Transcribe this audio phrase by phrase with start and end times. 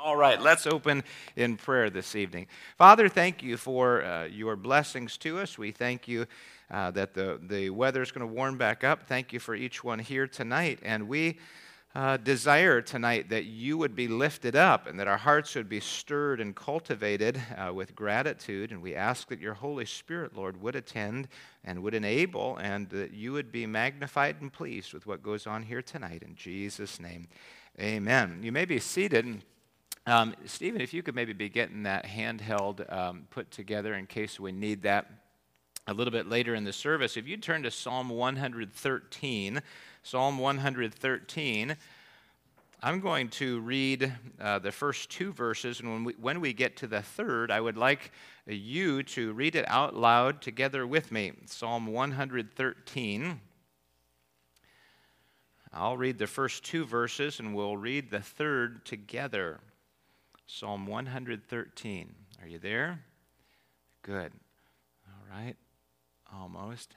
[0.00, 1.02] All right, let's open
[1.34, 2.46] in prayer this evening.
[2.76, 5.58] Father, thank you for uh, your blessings to us.
[5.58, 6.26] We thank you
[6.70, 9.08] uh, that the, the weather is going to warm back up.
[9.08, 10.78] Thank you for each one here tonight.
[10.84, 11.40] And we
[11.96, 15.80] uh, desire tonight that you would be lifted up and that our hearts would be
[15.80, 18.70] stirred and cultivated uh, with gratitude.
[18.70, 21.26] And we ask that your Holy Spirit, Lord, would attend
[21.64, 25.64] and would enable and that you would be magnified and pleased with what goes on
[25.64, 26.22] here tonight.
[26.22, 27.26] In Jesus' name,
[27.80, 28.42] amen.
[28.44, 29.42] You may be seated.
[30.08, 34.40] Um, Stephen, if you could maybe be getting that handheld um, put together in case
[34.40, 35.10] we need that
[35.86, 37.18] a little bit later in the service.
[37.18, 39.60] If you turn to Psalm 113,
[40.02, 41.76] Psalm 113,
[42.82, 46.78] I'm going to read uh, the first two verses, and when we, when we get
[46.78, 48.10] to the third, I would like
[48.46, 51.32] you to read it out loud together with me.
[51.44, 53.40] Psalm 113.
[55.70, 59.60] I'll read the first two verses, and we'll read the third together.
[60.50, 62.14] Psalm 113.
[62.40, 63.00] Are you there?
[64.02, 64.32] Good.
[65.06, 65.54] All right.
[66.34, 66.96] Almost.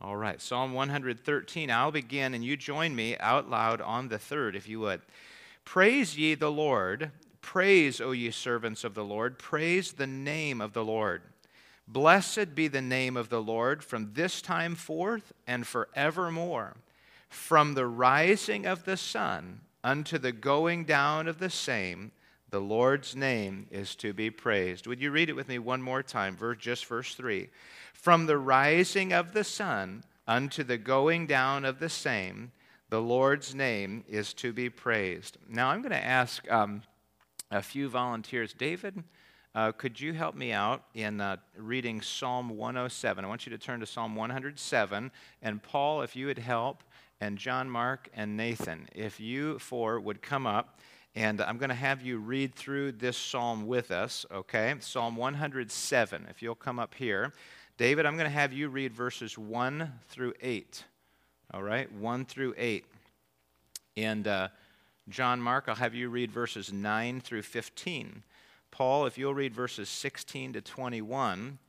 [0.00, 0.40] All right.
[0.40, 1.70] Psalm 113.
[1.70, 5.02] I'll begin, and you join me out loud on the third, if you would.
[5.66, 7.10] Praise ye the Lord.
[7.42, 9.38] Praise, O ye servants of the Lord.
[9.38, 11.20] Praise the name of the Lord.
[11.86, 16.74] Blessed be the name of the Lord from this time forth and forevermore.
[17.28, 22.12] From the rising of the sun unto the going down of the same,
[22.50, 24.86] the Lord's name is to be praised.
[24.86, 27.48] Would you read it with me one more time, verse, just verse 3?
[27.94, 32.52] From the rising of the sun unto the going down of the same,
[32.90, 35.38] the Lord's name is to be praised.
[35.48, 36.82] Now, I'm going to ask um,
[37.50, 38.52] a few volunteers.
[38.52, 39.02] David,
[39.54, 43.24] uh, could you help me out in uh, reading Psalm 107?
[43.24, 45.10] I want you to turn to Psalm 107.
[45.40, 46.82] And Paul, if you would help
[47.22, 50.80] and John Mark and Nathan, if you four would come up,
[51.14, 54.74] and I'm going to have you read through this psalm with us, okay?
[54.80, 57.32] Psalm 107, if you'll come up here.
[57.78, 60.82] David, I'm going to have you read verses 1 through 8,
[61.54, 61.92] all right?
[61.92, 62.86] 1 through 8.
[63.96, 64.48] And uh,
[65.08, 68.24] John Mark, I'll have you read verses 9 through 15.
[68.72, 71.60] Paul, if you'll read verses 16 to 21.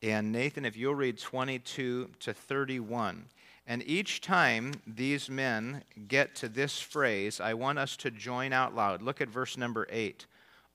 [0.00, 3.26] And Nathan, if you'll read 22 to 31.
[3.66, 8.74] And each time these men get to this phrase, I want us to join out
[8.74, 9.02] loud.
[9.02, 10.26] Look at verse number 8.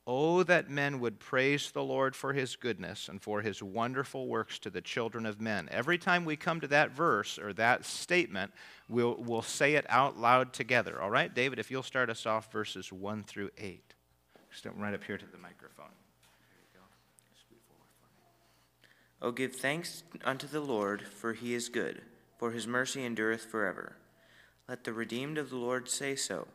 [0.09, 4.57] Oh, that men would praise the Lord for his goodness and for his wonderful works
[4.59, 5.67] to the children of men.
[5.69, 8.53] Every time we come to that verse or that statement,
[8.87, 11.01] we'll, we'll say it out loud together.
[11.01, 13.93] All right, David, if you'll start us off verses 1 through 8.
[14.51, 15.85] Step right up here to the microphone.
[19.21, 22.01] Oh, give thanks unto the Lord, for he is good
[22.37, 23.95] for his mercy endureth forever.
[24.67, 26.47] Let the redeemed of the Lord say so,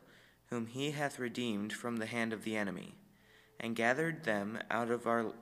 [0.49, 2.95] whom he hath redeemed from the hand of the enemy,
[3.59, 5.33] and gathered them out of our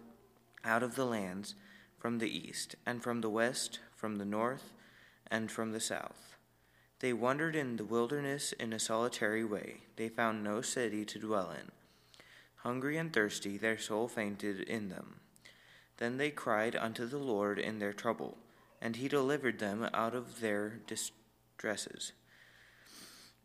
[0.63, 1.56] out of the lands
[1.97, 4.72] from the east, and from the west, from the north,
[5.29, 6.35] and from the south.
[7.00, 9.81] They wandered in the wilderness in a solitary way.
[9.96, 11.72] They found no city to dwell in.
[12.58, 15.16] Hungry and thirsty, their soul fainted in them.
[15.97, 18.38] Then they cried unto the Lord in their trouble
[18.81, 22.14] and he delivered them out of their distresses.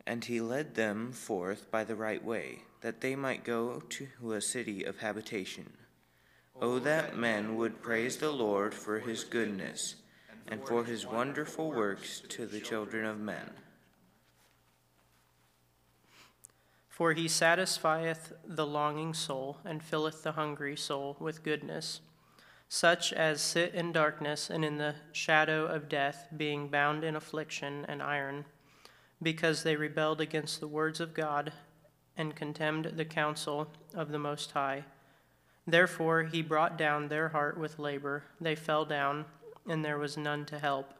[0.05, 4.41] And he led them forth by the right way, that they might go to a
[4.41, 5.73] city of habitation.
[6.59, 9.95] Oh, that men would praise the Lord for his goodness,
[10.47, 13.51] and for his wonderful works to the children of men.
[16.89, 22.01] For he satisfieth the longing soul, and filleth the hungry soul with goodness
[22.69, 27.85] such as sit in darkness and in the shadow of death, being bound in affliction
[27.87, 28.45] and iron,
[29.21, 31.53] because they rebelled against the words of God
[32.17, 34.83] and contemned the counsel of the Most High.
[35.65, 38.23] Therefore he brought down their heart with labor.
[38.39, 39.25] They fell down,
[39.67, 40.93] and there was none to help.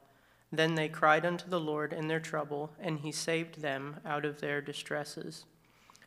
[0.51, 4.39] Then they cried unto the Lord in their trouble, and he saved them out of
[4.39, 5.45] their distresses.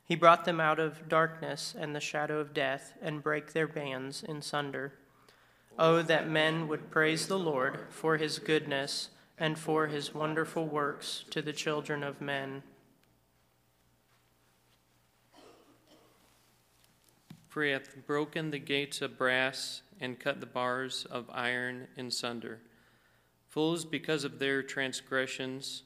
[0.05, 4.23] He brought them out of darkness and the shadow of death, and brake their bands
[4.23, 4.95] in sunder.
[5.83, 11.25] Oh, that men would praise the Lord for his goodness and for his wonderful works
[11.31, 12.63] to the children of men.
[17.49, 22.11] For he hath broken the gates of brass and cut the bars of iron in
[22.11, 22.61] sunder.
[23.49, 25.85] Fools, because of their transgressions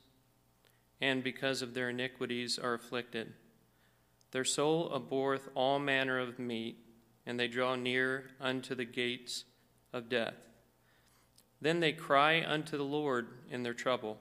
[1.00, 3.32] and because of their iniquities, are afflicted.
[4.32, 6.78] Their soul abhorreth all manner of meat,
[7.24, 9.44] and they draw near unto the gates
[9.94, 10.34] of death.
[11.60, 14.18] Then they cry unto the Lord in their trouble,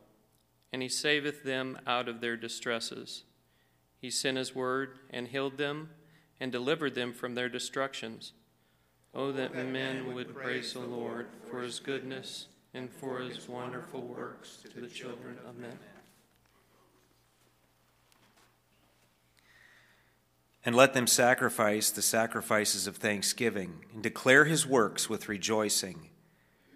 [0.71, 3.23] and he saveth them out of their distresses.
[3.99, 5.89] He sent his word and healed them
[6.39, 8.31] and delivered them from their destructions.
[9.13, 14.57] Oh, that men would praise the Lord for his goodness and for his wonderful works
[14.73, 15.77] to the children of men.
[20.65, 26.09] And let them sacrifice the sacrifices of thanksgiving and declare his works with rejoicing.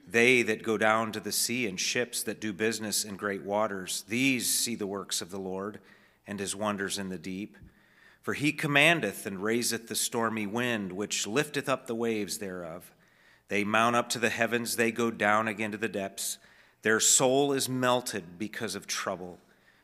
[0.06, 4.04] They that go down to the sea in ships that do business in great waters,
[4.08, 5.80] these see the works of the Lord
[6.26, 7.58] and his wonders in the deep.
[8.22, 12.94] For he commandeth and raiseth the stormy wind, which lifteth up the waves thereof.
[13.48, 16.38] They mount up to the heavens, they go down again to the depths.
[16.82, 19.40] Their soul is melted because of trouble.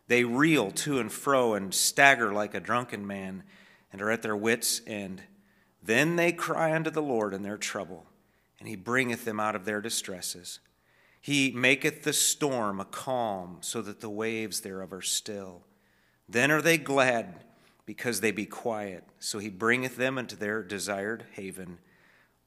[0.07, 3.43] They reel to and fro and stagger like a drunken man,
[3.93, 5.23] and are at their wits' end.
[5.81, 8.07] Then they cry unto the Lord in their trouble,
[8.59, 10.59] and he bringeth them out of their distresses.
[11.21, 15.61] He maketh the storm a calm, so that the waves thereof are still.
[16.27, 17.45] Then are they glad
[17.85, 19.03] because they be quiet.
[19.19, 21.79] So he bringeth them into their desired haven.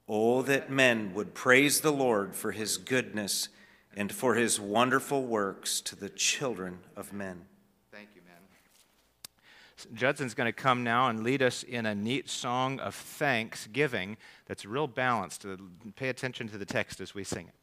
[0.09, 3.49] Oh, that men would praise the Lord for his goodness
[3.97, 7.47] and for his wonderful works to the children of men.
[9.93, 14.65] Judson's going to come now and lead us in a neat song of thanksgiving that's
[14.65, 15.45] real balanced.
[15.45, 15.57] Uh,
[15.97, 17.55] pay attention to the text as we sing it.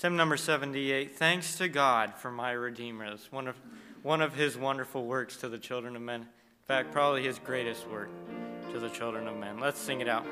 [0.00, 3.04] Hymn number 78 Thanks to God for my Redeemer.
[3.04, 3.56] It's one of,
[4.02, 6.22] one of his wonderful works to the children of men.
[6.22, 6.26] In
[6.66, 8.08] fact, probably his greatest work
[8.72, 9.60] to the children of men.
[9.60, 10.26] Let's sing it out.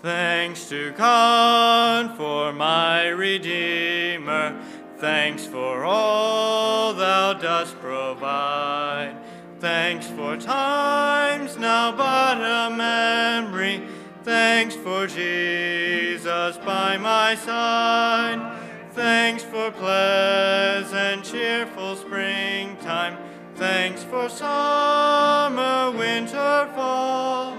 [0.00, 4.62] Thanks to God for my Redeemer.
[4.98, 9.16] Thanks for all thou dost provide.
[9.60, 13.82] Thanks for times now but a memory
[14.28, 18.58] Thanks for Jesus by my side.
[18.92, 23.16] Thanks for pleasant, cheerful springtime.
[23.54, 27.56] Thanks for summer, winter, fall.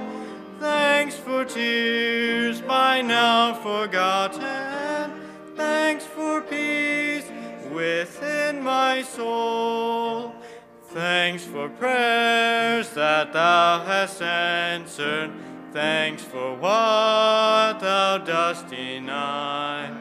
[0.59, 4.28] Thanks for tears by now forgotten.
[7.99, 10.33] Within my soul.
[10.93, 15.31] Thanks for prayers that thou hast answered.
[15.73, 19.91] Thanks for what thou dost deny.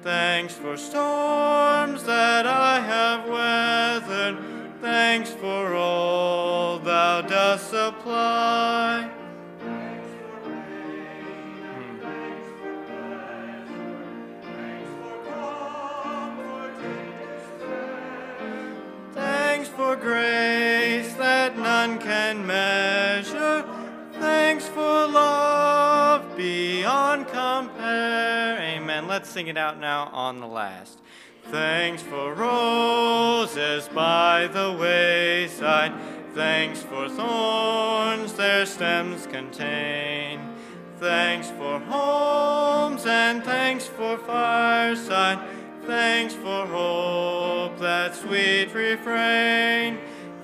[0.00, 4.36] Thanks for storms that I have weathered.
[4.80, 9.11] Thanks for all thou dost supply.
[28.92, 29.08] Amen.
[29.08, 30.98] Let's sing it out now on the last.
[31.44, 35.94] Thanks for roses by the wayside.
[36.34, 40.40] Thanks for thorns their stems contain.
[40.98, 45.38] Thanks for homes and thanks for fireside.
[45.86, 50.00] Thanks for hope, that sweet refrain.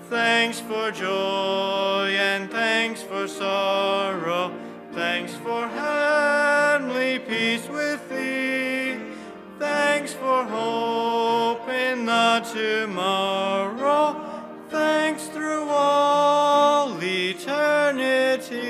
[0.08, 4.58] Thanks for joy and thanks for sorrow.
[4.92, 8.07] Thanks for heavenly peace with
[10.38, 14.14] for hope in the tomorrow.
[14.68, 18.68] Thanks through all eternity.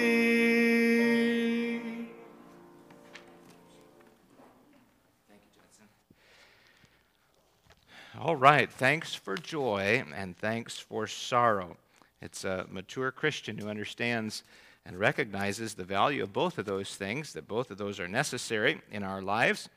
[8.18, 8.70] All right.
[8.70, 11.76] Thanks for joy and thanks for sorrow.
[12.22, 14.42] It's a mature Christian who understands
[14.86, 18.80] and recognizes the value of both of those things, that both of those are necessary
[18.90, 19.68] in our lives.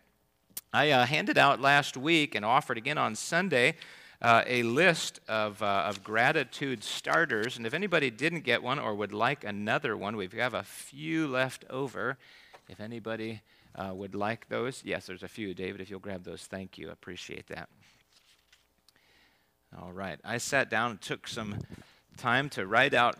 [0.73, 3.75] I uh, handed out last week and offered again on Sunday
[4.21, 7.57] uh, a list of, uh, of gratitude starters.
[7.57, 11.27] And if anybody didn't get one or would like another one, we have a few
[11.27, 12.17] left over.
[12.69, 13.41] If anybody
[13.75, 15.53] uh, would like those, yes, there's a few.
[15.53, 16.89] David, if you'll grab those, thank you.
[16.89, 17.67] Appreciate that.
[19.81, 20.19] All right.
[20.23, 21.59] I sat down and took some
[22.17, 23.17] time to write out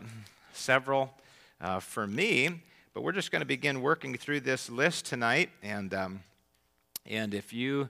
[0.54, 1.14] several
[1.60, 2.62] uh, for me,
[2.94, 5.50] but we're just going to begin working through this list tonight.
[5.64, 6.20] And, um,
[7.06, 7.90] and if you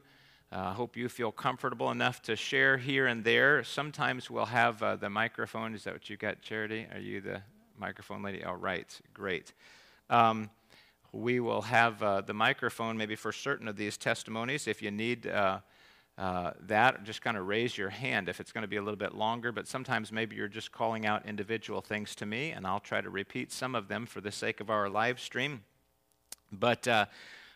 [0.51, 4.96] uh, hope you feel comfortable enough to share here and there, sometimes we'll have uh,
[4.96, 5.74] the microphone.
[5.74, 6.88] Is that what you got, Charity?
[6.94, 7.41] Are you the
[7.77, 8.44] microphone lady?
[8.44, 9.53] All right, great.
[10.10, 10.50] Um,
[11.13, 14.68] we will have uh, the microphone maybe for certain of these testimonies.
[14.68, 15.60] If you need uh,
[16.18, 18.98] uh, that, just kind of raise your hand if it's going to be a little
[18.98, 19.51] bit longer.
[19.51, 23.10] But sometimes maybe you're just calling out individual things to me, and I'll try to
[23.10, 25.63] repeat some of them for the sake of our live stream.
[26.51, 27.06] But uh,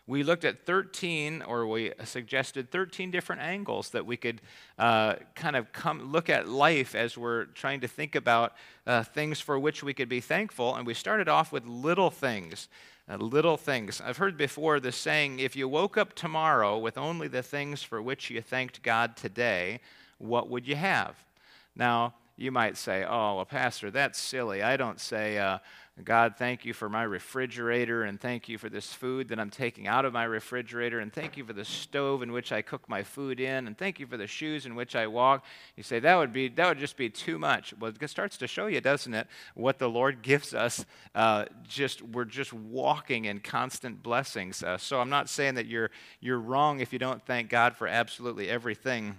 [0.08, 4.40] we looked at 13, or we suggested 13 different angles that we could
[4.78, 8.52] uh, kind of come look at life as we're trying to think about
[8.86, 10.76] uh, things for which we could be thankful.
[10.76, 12.68] And we started off with little things.
[13.08, 14.00] Uh, little things.
[14.00, 18.02] I've heard before the saying if you woke up tomorrow with only the things for
[18.02, 19.80] which you thanked God today,
[20.18, 21.14] what would you have?
[21.76, 24.62] Now, you might say, oh, well, Pastor, that's silly.
[24.62, 25.58] I don't say, uh,
[26.04, 29.86] God, thank you for my refrigerator, and thank you for this food that I'm taking
[29.86, 33.02] out of my refrigerator, and thank you for the stove in which I cook my
[33.02, 35.46] food in, and thank you for the shoes in which I walk.
[35.74, 37.72] You say that would be that would just be too much.
[37.80, 40.84] Well, it starts to show you, doesn't it, what the Lord gives us?
[41.14, 44.62] Uh, just we're just walking in constant blessings.
[44.62, 45.90] Uh, so I'm not saying that you're
[46.20, 49.16] you're wrong if you don't thank God for absolutely everything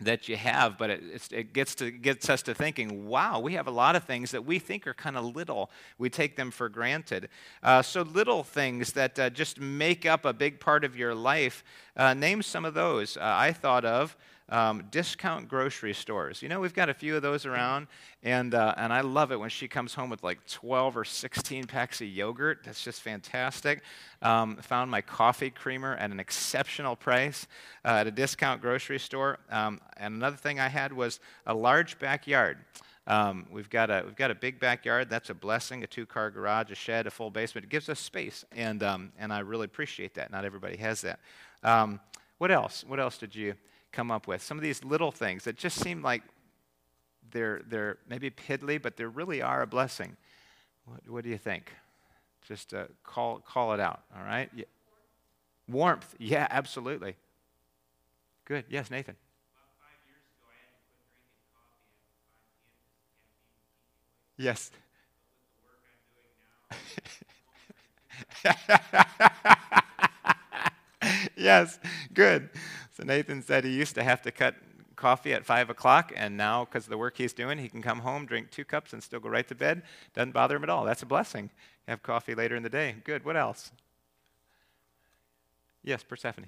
[0.00, 3.66] that you have, but it, it, gets, to, gets us to thinking, wow, we have
[3.66, 5.70] a lot of things that we think are kind of little.
[5.98, 7.28] We take them for granted.
[7.62, 11.62] Uh, so, little things that uh, just make up a big part of your life,
[11.96, 13.16] uh, name some of those.
[13.16, 14.16] Uh, I thought of
[14.50, 16.42] um, discount grocery stores.
[16.42, 17.86] You know, we've got a few of those around,
[18.22, 21.66] and, uh, and I love it when she comes home with like 12 or 16
[21.66, 22.58] packs of yogurt.
[22.64, 23.82] That's just fantastic.
[24.22, 27.46] Um, found my coffee creamer at an exceptional price
[27.84, 29.38] uh, at a discount grocery store.
[29.50, 32.58] Um, and another thing I had was a large backyard.
[33.06, 35.08] Um, we've, got a, we've got a big backyard.
[35.08, 37.64] That's a blessing, a two car garage, a shed, a full basement.
[37.64, 40.30] It gives us space, and, um, and I really appreciate that.
[40.30, 41.20] Not everybody has that.
[41.62, 42.00] Um,
[42.38, 42.84] what else?
[42.86, 43.54] What else did you
[43.92, 44.42] come up with.
[44.42, 46.22] Some of these little things that just seem like
[47.30, 50.16] they're, they're maybe piddly, but they really are a blessing.
[50.84, 51.72] What, what do you think?
[52.46, 54.50] Just uh, call, call it out, all right?
[54.54, 54.64] Yeah.
[55.68, 57.16] Warmth, yeah, absolutely.
[58.44, 59.16] Good, yes, Nathan.
[64.36, 64.70] Yes.
[71.36, 71.78] yes,
[72.12, 72.50] good.
[73.00, 74.56] So Nathan said he used to have to cut
[74.94, 78.00] coffee at 5 o'clock, and now, because of the work he's doing, he can come
[78.00, 79.80] home, drink two cups, and still go right to bed.
[80.12, 80.84] Doesn't bother him at all.
[80.84, 81.48] That's a blessing.
[81.88, 82.96] Have coffee later in the day.
[83.04, 83.24] Good.
[83.24, 83.72] What else?
[85.82, 86.44] Yes, Persephone.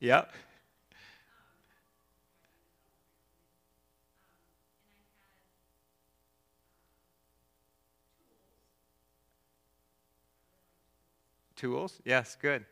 [0.00, 0.32] Yep.
[11.62, 12.00] Tools?
[12.04, 12.64] Yes, good.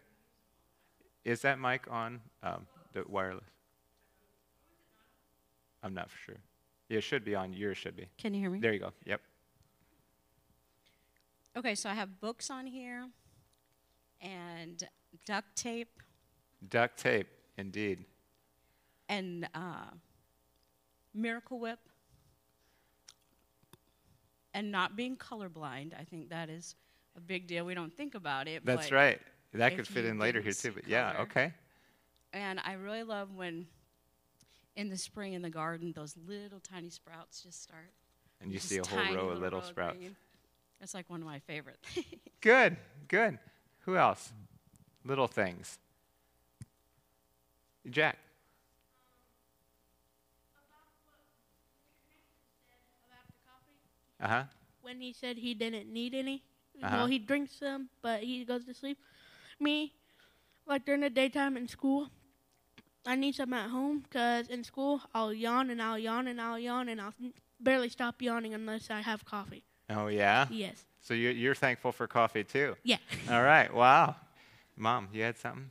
[1.25, 3.45] Is that mic on um, the wireless?
[5.81, 6.41] I'm not for sure.
[6.89, 7.53] It should be on.
[7.53, 8.09] Yours should be.
[8.19, 8.59] Can you hear me?
[8.59, 8.93] There you go.
[9.07, 9.21] Yep.
[11.59, 13.07] Okay, so I have books on here
[14.21, 14.83] and
[15.25, 16.01] duct tape.
[16.69, 17.29] Duct tape,
[17.59, 18.05] indeed.
[19.09, 19.91] And uh,
[21.15, 21.79] Miracle Whip.
[24.53, 25.93] And not being colorblind.
[25.97, 26.75] I think that is
[27.21, 27.65] a big deal.
[27.65, 28.65] We don't think about it.
[28.65, 29.21] That's right.
[29.53, 30.73] That could fit in later here too.
[30.73, 31.53] But yeah, okay.
[32.33, 33.67] And I really love when
[34.77, 37.93] in the spring in the garden those little tiny sprouts just start.
[38.41, 39.99] And you see a whole row of little sprouts.
[39.99, 40.17] Green.
[40.79, 41.79] That's like one of my favorite.
[41.83, 42.07] Things.
[42.41, 42.77] Good,
[43.09, 43.39] good.
[43.81, 44.33] Who else?
[45.05, 45.79] Little things.
[47.91, 48.19] Jack.
[54.23, 54.43] Uh huh.
[54.83, 56.43] When he said he didn't need any.
[56.83, 56.97] Uh-huh.
[56.97, 58.99] Well, he drinks them, but he goes to sleep.
[59.59, 59.93] Me,
[60.67, 62.09] like during the daytime in school,
[63.07, 66.59] I need some at home because in school I'll yawn and I'll yawn and I'll
[66.59, 67.15] yawn and I'll
[67.59, 69.65] barely stop yawning unless I have coffee.
[69.89, 70.47] Oh yeah.
[70.51, 70.85] Yes.
[71.01, 72.77] So you're, you're thankful for coffee too.
[72.83, 72.99] Yeah.
[73.31, 73.73] All right.
[73.73, 74.17] Wow.
[74.77, 75.71] Mom, you had something.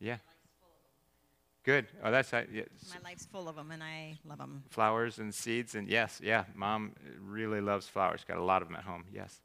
[0.00, 0.16] Yeah.
[0.16, 0.33] Yeah.
[1.64, 1.86] Good.
[2.02, 2.66] Oh, that's uh, yes.
[2.90, 4.62] My life's full of them, and I love them.
[4.68, 6.44] Flowers and seeds, and yes, yeah.
[6.54, 8.22] Mom really loves flowers.
[8.28, 9.04] Got a lot of them at home.
[9.10, 9.40] Yes.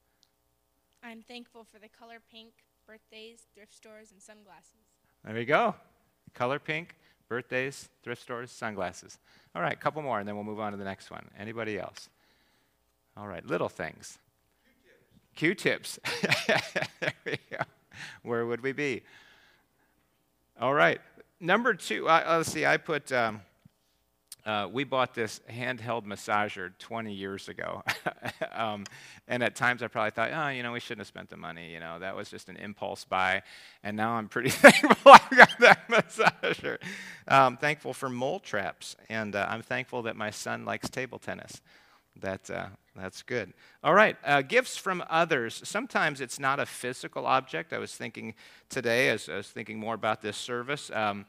[1.02, 2.52] I'm thankful for the color pink,
[2.86, 4.82] birthdays, thrift stores, and sunglasses.
[5.24, 5.76] There we go.
[6.34, 6.96] Color pink,
[7.30, 9.18] birthdays, thrift stores, sunglasses.
[9.56, 11.26] All right, a couple more, and then we'll move on to the next one.
[11.40, 12.10] Anybody else?
[13.16, 14.18] All right, little things.
[15.36, 16.00] Q-tips.
[17.00, 17.64] there we go.
[18.24, 19.04] Where would we be?
[20.60, 21.00] All right
[21.40, 23.42] number two, uh, let's see, I put, um,
[24.46, 27.84] uh, we bought this handheld massager 20 years ago.
[28.52, 28.86] um,
[29.28, 31.72] and at times I probably thought, oh, you know, we shouldn't have spent the money.
[31.72, 33.44] You know, that was just an impulse buy.
[33.84, 36.78] And now I'm pretty thankful I got that massager.
[37.28, 38.96] Um, thankful for mole traps.
[39.10, 41.62] And uh, I'm thankful that my son likes table tennis.
[42.22, 43.54] That, uh, that's good.
[43.84, 45.62] All right, uh, gifts from others.
[45.64, 47.72] Sometimes it's not a physical object.
[47.72, 48.34] I was thinking
[48.70, 51.26] today, as I was thinking more about this service, um,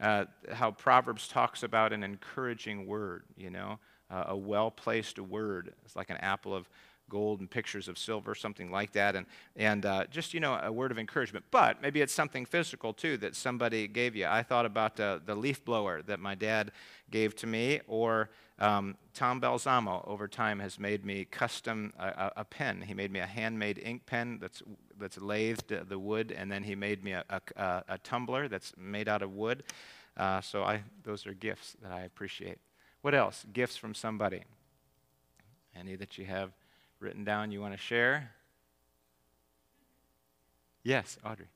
[0.00, 3.78] uh, how Proverbs talks about an encouraging word, you know.
[4.10, 5.72] a well placed word.
[5.84, 6.68] It's like an apple of
[7.08, 10.72] gold and pictures of silver, something like that, and, and uh, just, you know, a
[10.72, 11.44] word of encouragement.
[11.50, 14.26] But maybe it's something physical, too, that somebody gave you.
[14.26, 16.72] I thought about uh, the leaf blower that my dad
[17.10, 22.44] gave to me, or um, Tom Balsamo over time has made me custom a, a,
[22.44, 22.82] pen.
[22.82, 24.62] He made me a handmade ink pen that's,
[24.98, 27.24] that's lathed uh, the wood, and then he made me a,
[27.56, 29.64] a, a tumbler that's made out of wood.
[30.16, 32.58] Uh, so I, those are gifts that I appreciate.
[33.02, 33.44] What else?
[33.52, 34.44] Gifts from somebody.
[35.74, 36.52] Any that you have
[37.00, 38.30] written down you want to share?
[40.84, 41.46] Yes, Audrey.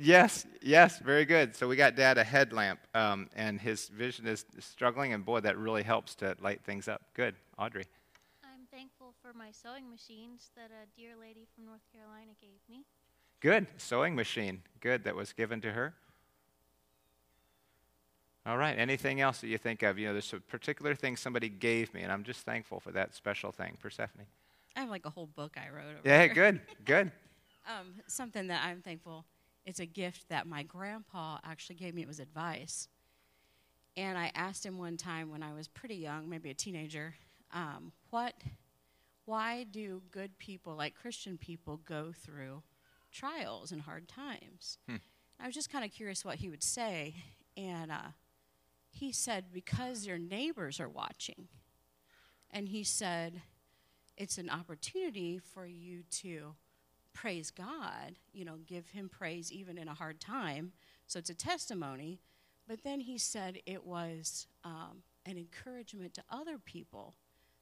[0.00, 1.56] Yes, yes, very good.
[1.56, 5.58] So we got Dad a headlamp, um, and his vision is struggling, and boy, that
[5.58, 7.02] really helps to light things up.
[7.14, 7.84] Good, Audrey.
[8.44, 12.84] I'm thankful for my sewing machines that a dear lady from North Carolina gave me.
[13.40, 14.62] Good, sewing machine.
[14.80, 15.94] Good, that was given to her.
[18.46, 19.98] All right, anything else that you think of?
[19.98, 23.16] You know, there's a particular thing somebody gave me, and I'm just thankful for that
[23.16, 23.76] special thing.
[23.82, 24.26] Persephone.
[24.76, 25.96] I have like a whole book I wrote.
[26.04, 26.34] yeah, here.
[26.34, 27.12] good, good.
[27.66, 29.24] um, something that I'm thankful
[29.68, 32.00] it's a gift that my grandpa actually gave me.
[32.00, 32.88] It was advice.
[33.98, 37.16] And I asked him one time when I was pretty young, maybe a teenager,
[37.52, 38.32] um, what,
[39.26, 42.62] why do good people, like Christian people, go through
[43.12, 44.78] trials and hard times?
[44.88, 44.96] Hmm.
[45.38, 47.16] I was just kind of curious what he would say.
[47.54, 48.12] And uh,
[48.90, 51.48] he said, because your neighbors are watching.
[52.50, 53.42] And he said,
[54.16, 56.54] it's an opportunity for you to
[57.12, 60.72] praise God, you know, give him praise even in a hard time.
[61.06, 62.20] So it's a testimony.
[62.66, 67.14] But then he said it was um, an encouragement to other people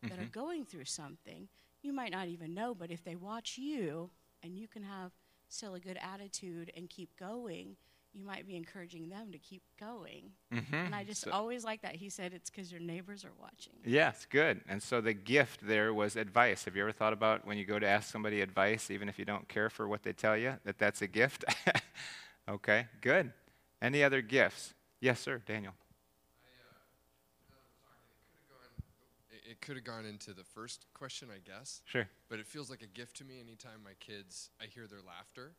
[0.03, 0.23] that mm-hmm.
[0.23, 1.49] are going through something.
[1.83, 4.11] You might not even know, but if they watch you
[4.43, 5.13] and you can have
[5.49, 7.77] still a good attitude and keep going,
[8.17, 10.31] you might be encouraging them to keep going.
[10.53, 10.75] Mm-hmm.
[10.75, 11.97] And I just so, always like that.
[11.97, 13.75] He said it's because your neighbors are watching.
[13.85, 14.63] Yes, good.
[14.69, 16.65] And so the gift there was advice.
[16.65, 19.25] Have you ever thought about when you go to ask somebody advice, even if you
[19.25, 21.45] don't care for what they tell you, that that's a gift?
[22.49, 23.33] okay, good.
[23.83, 24.73] Any other gifts?
[25.01, 25.75] Yes, sir, Daniel.
[29.49, 31.81] it could have gone into the first question, I guess.
[31.85, 32.09] Sure.
[32.29, 35.53] But it feels like a gift to me anytime my kids, I hear their laughter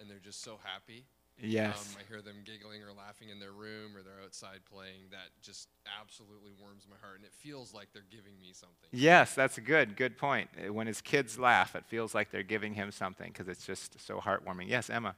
[0.00, 1.04] and they're just so happy.
[1.40, 1.94] Yes.
[1.96, 5.10] Um, I hear them giggling or laughing in their room or they're outside playing.
[5.10, 5.68] That just
[6.00, 8.88] absolutely warms my heart, and it feels like they're giving me something.
[8.92, 10.50] Yes, that's a good, good point.
[10.56, 14.04] Uh, when his kids laugh, it feels like they're giving him something because it's just
[14.04, 14.68] so heartwarming.
[14.68, 15.14] Yes, Emma.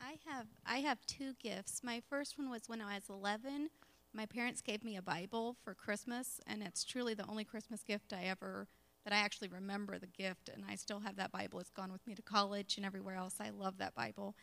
[0.00, 1.82] I have I have two gifts.
[1.82, 3.70] My first one was when I was 11.
[4.12, 8.12] My parents gave me a Bible for Christmas, and it's truly the only Christmas gift
[8.12, 8.68] I ever
[9.04, 11.60] that I actually remember the gift, and I still have that Bible.
[11.60, 13.36] It's gone with me to college and everywhere else.
[13.40, 14.34] I love that Bible.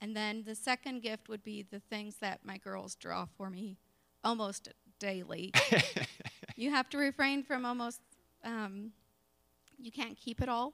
[0.00, 3.76] And then the second gift would be the things that my girls draw for me
[4.24, 4.68] almost
[4.98, 5.52] daily.
[6.56, 8.00] you have to refrain from almost,
[8.44, 8.92] um,
[9.78, 10.72] you can't keep it all.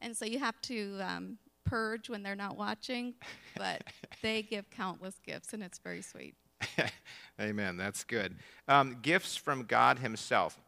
[0.00, 3.14] And so you have to um, purge when they're not watching,
[3.56, 3.84] but
[4.22, 6.34] they give countless gifts, and it's very sweet.
[7.40, 7.76] Amen.
[7.76, 8.36] That's good.
[8.68, 10.58] Um, gifts from God Himself.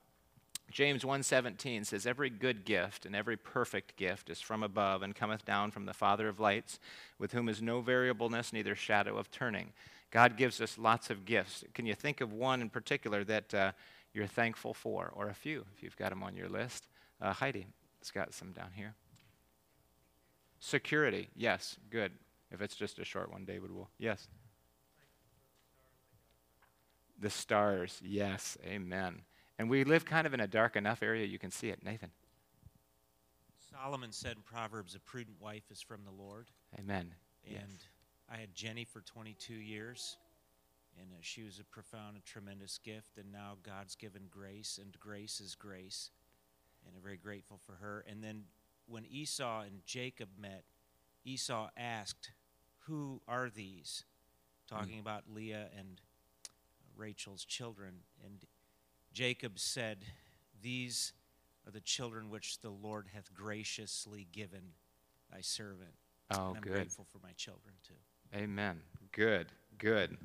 [0.71, 5.45] James 1:17 says every good gift and every perfect gift is from above and cometh
[5.45, 6.79] down from the Father of lights
[7.19, 9.73] with whom is no variableness neither shadow of turning.
[10.11, 11.65] God gives us lots of gifts.
[11.75, 13.73] Can you think of one in particular that uh,
[14.13, 16.87] you're thankful for or a few if you've got them on your list?
[17.21, 17.67] Uh, Heidi
[18.01, 18.95] has got some down here.
[20.61, 21.29] Security.
[21.35, 22.13] Yes, good.
[22.51, 23.91] If it's just a short one, David will.
[23.99, 24.29] Yes.
[27.21, 28.01] The stars.
[28.03, 28.57] Yes.
[28.67, 29.23] Amen.
[29.59, 31.85] And we live kind of in a dark enough area you can see it.
[31.85, 32.11] Nathan.
[33.71, 36.47] Solomon said in Proverbs, a prudent wife is from the Lord.
[36.79, 37.15] Amen.
[37.45, 37.89] And yes.
[38.31, 40.17] I had Jenny for 22 years,
[40.99, 43.19] and uh, she was a profound and tremendous gift.
[43.19, 46.11] And now God's given grace, and grace is grace.
[46.87, 48.05] And I'm very grateful for her.
[48.09, 48.45] And then
[48.87, 50.65] when Esau and Jacob met,
[51.25, 52.33] Esau asked,
[52.87, 54.05] Who are these?
[54.69, 55.03] Talking mm.
[55.03, 56.01] about Leah and
[56.97, 57.95] Rachel's children.
[58.25, 58.45] And
[59.13, 59.99] Jacob said,
[60.63, 61.13] These
[61.67, 64.73] are the children which the Lord hath graciously given
[65.31, 65.95] thy servant.
[66.31, 66.73] Oh, and I'm good.
[66.73, 67.95] grateful for my children too.
[68.37, 68.81] Amen.
[69.13, 70.17] Good, good.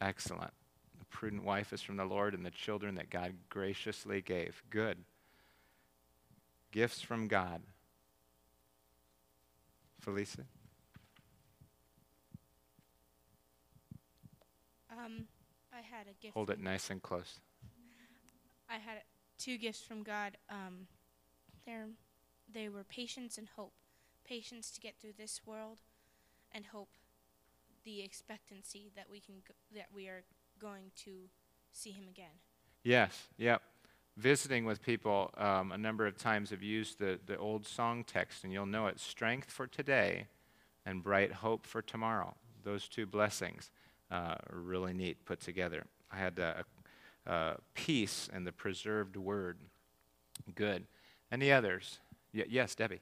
[0.00, 0.52] Excellent.
[0.98, 4.62] The prudent wife is from the Lord, and the children that God graciously gave.
[4.70, 4.98] Good.
[6.70, 7.62] Gifts from God.
[10.00, 10.42] Felicia?
[14.90, 15.26] Um,
[15.72, 16.34] I had a gift.
[16.34, 17.40] Hold it nice and close.
[18.72, 19.02] I had
[19.38, 20.38] two gifts from God.
[20.48, 20.86] Um,
[22.52, 23.74] they were patience and hope.
[24.24, 25.78] Patience to get through this world,
[26.52, 26.88] and hope
[27.84, 30.22] the expectancy that we can go, that we are
[30.60, 31.10] going to
[31.72, 32.38] see him again.
[32.84, 33.62] Yes, yep.
[34.16, 38.44] Visiting with people um, a number of times have used the, the old song text,
[38.44, 40.26] and you'll know it strength for today
[40.86, 42.34] and bright hope for tomorrow.
[42.62, 43.70] Those two blessings
[44.10, 45.84] uh, are really neat put together.
[46.10, 46.81] I had a, a
[47.74, 49.58] peace and the preserved word.
[50.54, 50.86] Good.
[51.30, 51.98] Any others?
[52.34, 53.00] Y- yes, Debbie.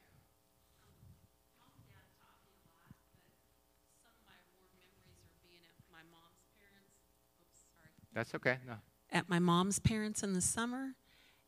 [8.12, 8.58] That's okay.
[8.66, 8.74] No.
[9.12, 10.94] At my mom's parents in the summer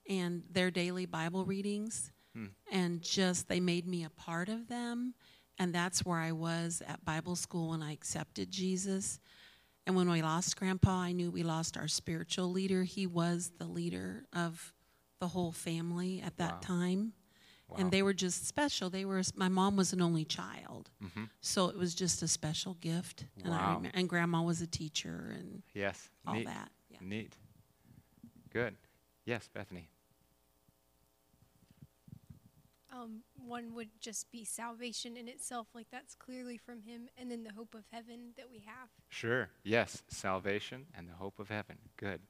[0.09, 2.13] and their daily Bible readings.
[2.35, 2.47] Hmm.
[2.71, 5.15] And just they made me a part of them.
[5.59, 9.21] And that's where I was at Bible school when I accepted Jesus.
[9.87, 12.85] And when we lost Grandpa, I knew we lost our spiritual leader.
[12.85, 14.73] He was the leader of
[15.19, 16.61] the whole family at that Wow.
[16.61, 17.13] time.
[17.69, 17.77] Wow.
[17.79, 18.91] And they were just special.
[18.91, 21.31] They were my mom was an only child, Mhm.
[21.41, 23.27] so it was just a special gift.
[23.43, 23.83] And, I Wow.
[23.95, 26.11] and Grandma was a teacher, and Yes.
[26.27, 26.47] all neat.
[26.47, 26.71] that.
[27.01, 27.37] Neat.
[28.51, 28.77] Good.
[29.25, 29.89] Yes, Bethany.
[32.93, 37.43] Um, one would just be salvation in itself, like that's clearly from Him, and then
[37.43, 38.89] the hope of heaven that we have.
[39.09, 39.49] Sure.
[39.65, 40.03] Yes.
[40.09, 41.79] Salvation and the hope of heaven.
[41.97, 42.21] Good.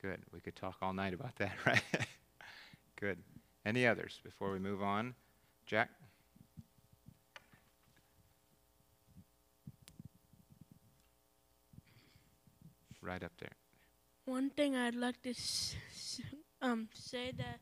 [0.00, 0.20] Good.
[0.32, 1.82] We could talk all night about that, right?
[3.00, 3.18] Good.
[3.66, 5.14] Any others before we move on?
[5.66, 5.88] Jack?
[13.00, 13.52] Right up there.
[14.24, 16.20] One thing I'd like to s- s-
[16.62, 17.60] um, say that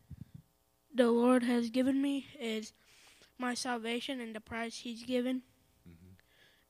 [0.95, 2.73] the Lord has given me is
[3.39, 5.43] my salvation and the price He's given,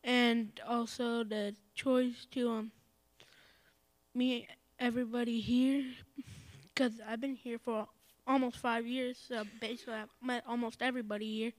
[0.05, 2.73] and also the choice to um,
[4.15, 5.85] meet everybody here,
[6.75, 7.89] because I've been here for
[8.27, 9.19] almost five years.
[9.29, 11.53] So basically, I've met almost everybody here.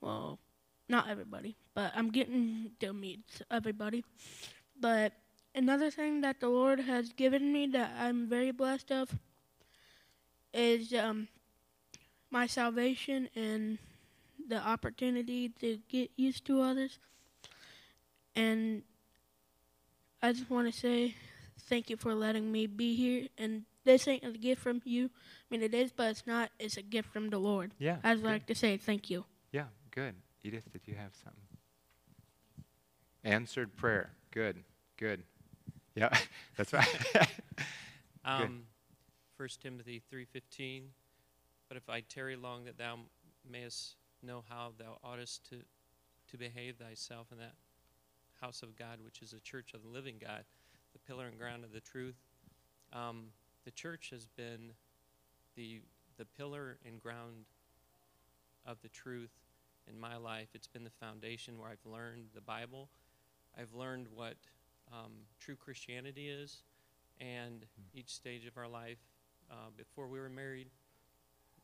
[0.00, 0.38] Well,
[0.88, 4.04] not everybody, but I'm getting to meet everybody.
[4.78, 5.12] But
[5.54, 9.18] another thing that the Lord has given me that I'm very blessed of
[10.52, 11.28] is um,
[12.30, 13.78] my salvation and
[14.48, 16.98] the opportunity to get used to others.
[18.34, 18.82] And
[20.22, 21.14] I just want to say
[21.68, 23.28] thank you for letting me be here.
[23.38, 25.06] And this ain't a gift from you.
[25.06, 25.10] I
[25.50, 26.50] mean, it is, but it's not.
[26.58, 27.72] It's a gift from the Lord.
[27.78, 28.24] Yeah, I'd good.
[28.24, 29.24] like to say thank you.
[29.52, 30.14] Yeah, good.
[30.42, 31.42] Edith, did you have something?
[33.24, 34.12] Answered prayer.
[34.30, 34.56] Good,
[34.96, 35.22] good.
[35.94, 36.16] Yeah,
[36.56, 36.88] that's right.
[37.12, 37.28] Good.
[38.24, 38.62] Um,
[39.38, 40.82] 1 Timothy 3.15,
[41.70, 42.98] But if I tarry long, that thou
[43.48, 45.56] mayest know how thou oughtest to,
[46.32, 47.54] to behave thyself in that
[48.40, 50.42] house of God, which is a church of the living God,
[50.92, 52.16] the pillar and ground of the truth.
[52.92, 53.26] Um,
[53.64, 54.72] the church has been
[55.54, 55.80] the,
[56.18, 57.46] the pillar and ground
[58.66, 59.30] of the truth
[59.88, 60.48] in my life.
[60.54, 62.88] It's been the foundation where I've learned the Bible.
[63.56, 64.34] I've learned what
[64.92, 66.64] um, true Christianity is,
[67.20, 68.98] and each stage of our life.
[69.48, 70.68] Uh, before we were married,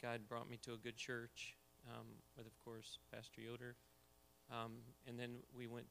[0.03, 1.57] God brought me to a good church
[1.89, 2.07] um,
[2.37, 3.77] with, of course, Pastor Yoder,
[4.51, 4.73] um,
[5.07, 5.87] and then we went.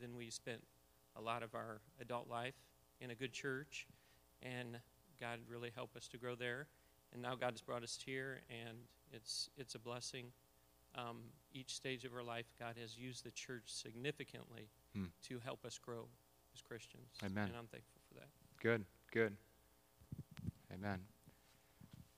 [0.00, 0.62] Then we spent
[1.16, 2.54] a lot of our adult life
[3.00, 3.86] in a good church,
[4.42, 4.78] and
[5.20, 6.66] God really helped us to grow there.
[7.12, 8.78] And now God has brought us here, and
[9.12, 10.26] it's it's a blessing.
[10.96, 15.06] Um, each stage of our life, God has used the church significantly Hmm.
[15.28, 16.06] to help us grow
[16.54, 17.08] as Christians.
[17.24, 17.48] Amen.
[17.48, 18.28] And I'm thankful for that.
[18.60, 19.36] Good, good.
[20.72, 21.00] Amen.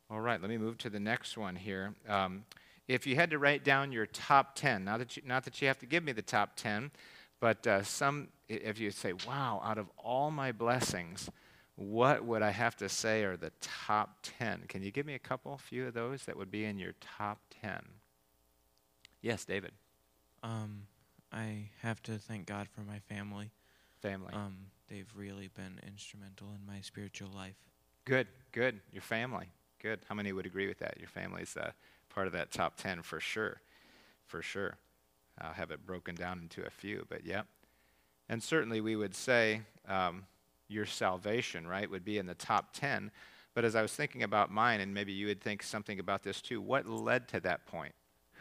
[0.08, 1.94] All right, let me move to the next one here.
[2.08, 2.44] Um,
[2.86, 5.66] if you had to write down your top 10, not that you, not that you
[5.66, 6.92] have to give me the top 10,
[7.40, 11.28] but uh, some, if you say, wow, out of all my blessings,
[11.74, 14.64] what would I have to say are the top 10?
[14.68, 16.94] Can you give me a couple, a few of those that would be in your
[17.00, 17.82] top 10?
[19.22, 19.72] Yes, David.
[20.44, 20.82] Um,
[21.32, 23.50] I have to thank God for my family.
[24.00, 24.32] Family.
[24.32, 24.56] Um,
[24.88, 27.56] they've really been instrumental in my spiritual life.
[28.04, 28.78] Good, good.
[28.92, 29.48] Your family.
[29.80, 30.00] Good.
[30.08, 30.98] How many would agree with that?
[30.98, 31.72] Your family's uh,
[32.08, 33.60] part of that top 10 for sure.
[34.26, 34.78] For sure.
[35.40, 37.46] I'll have it broken down into a few, but yep.
[38.28, 40.24] And certainly we would say um,
[40.68, 43.10] your salvation, right, would be in the top 10.
[43.54, 46.40] But as I was thinking about mine, and maybe you would think something about this
[46.40, 47.94] too, what led to that point?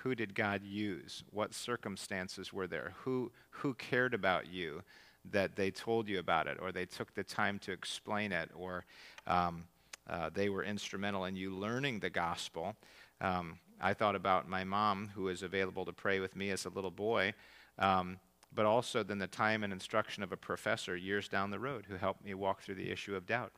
[0.03, 1.23] Who did God use?
[1.31, 2.93] What circumstances were there?
[3.03, 4.83] Who, who cared about you
[5.31, 8.85] that they told you about it, or they took the time to explain it, or
[9.25, 9.63] um,
[10.09, 12.75] uh, they were instrumental in you learning the gospel?
[13.21, 16.69] Um, I thought about my mom, who was available to pray with me as a
[16.69, 17.33] little boy,
[17.79, 18.19] um,
[18.53, 21.95] but also then the time and instruction of a professor years down the road who
[21.95, 23.53] helped me walk through the issue of doubt.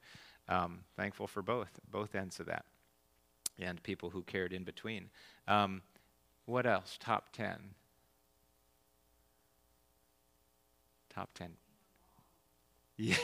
[0.50, 2.66] Um, thankful for both, both ends of that.
[3.60, 5.10] and people who cared in between.
[5.48, 5.82] Um,
[6.46, 6.98] what else?
[7.00, 7.76] Top 10.
[11.10, 11.58] Top 10.
[12.98, 13.16] Yeah.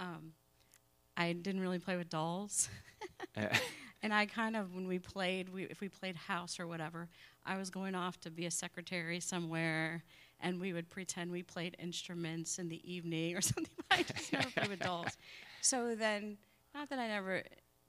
[0.00, 0.32] Um,
[1.16, 2.68] I didn't really play with dolls.
[3.36, 3.48] Eh.
[4.02, 7.08] and I kind of, when we played, we, if we played house or whatever,
[7.46, 10.02] I was going off to be a secretary somewhere,
[10.40, 13.68] and we would pretend we played instruments in the evening or something.
[13.90, 15.16] I just never played with dolls.
[15.60, 16.38] So then,
[16.74, 17.42] not that I never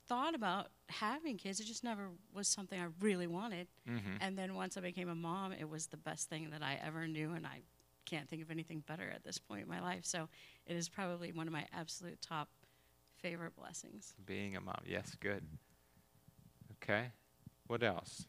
[0.08, 3.68] thought about having kids, it just never was something I really wanted.
[3.90, 4.18] Mhm.
[4.20, 7.08] And then once I became a mom, it was the best thing that I ever
[7.08, 7.62] knew, and I
[8.06, 10.06] can't think of anything better at this point in my life.
[10.06, 10.28] So
[10.66, 12.50] it is probably one of my absolute top
[13.18, 14.14] favorite blessings.
[14.26, 14.82] Being a mom.
[14.86, 15.44] Yes, good.
[16.84, 17.08] Okay.
[17.68, 18.26] What else?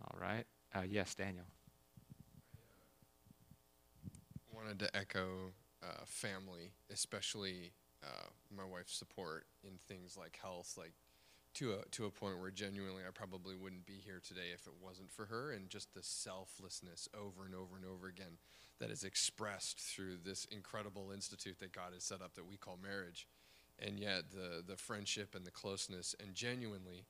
[0.00, 0.44] All right.
[0.74, 1.46] Uh, yes, Daniel.
[4.64, 10.92] wanted to echo uh, family, especially uh, my wife's support in things like health, like
[11.54, 14.74] to a to a point where genuinely I probably wouldn't be here today if it
[14.82, 18.38] wasn't for her, and just the selflessness over and over and over again
[18.80, 22.78] that is expressed through this incredible institute that God has set up that we call
[22.82, 23.26] marriage,
[23.78, 27.06] and yet the the friendship and the closeness and genuinely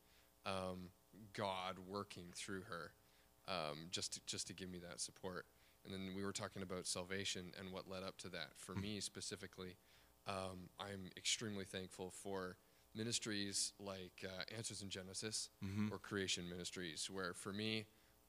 [0.46, 0.90] um,
[1.32, 2.92] God working through her,
[3.48, 5.46] um, just to, just to give me that support.
[5.84, 8.48] And then we were talking about salvation and what led up to that.
[8.56, 9.76] For me specifically,
[10.26, 12.56] um, I'm extremely thankful for
[12.94, 15.90] ministries like uh, Answers in Genesis Mhm.
[15.90, 17.86] or Creation Ministries, where for me,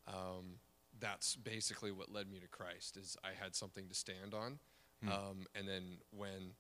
[0.08, 0.60] um,
[0.99, 2.97] that's basically what led me to Christ.
[2.97, 4.60] Is I had something to stand on,
[5.01, 5.10] Hmm.
[5.10, 6.56] um, and then when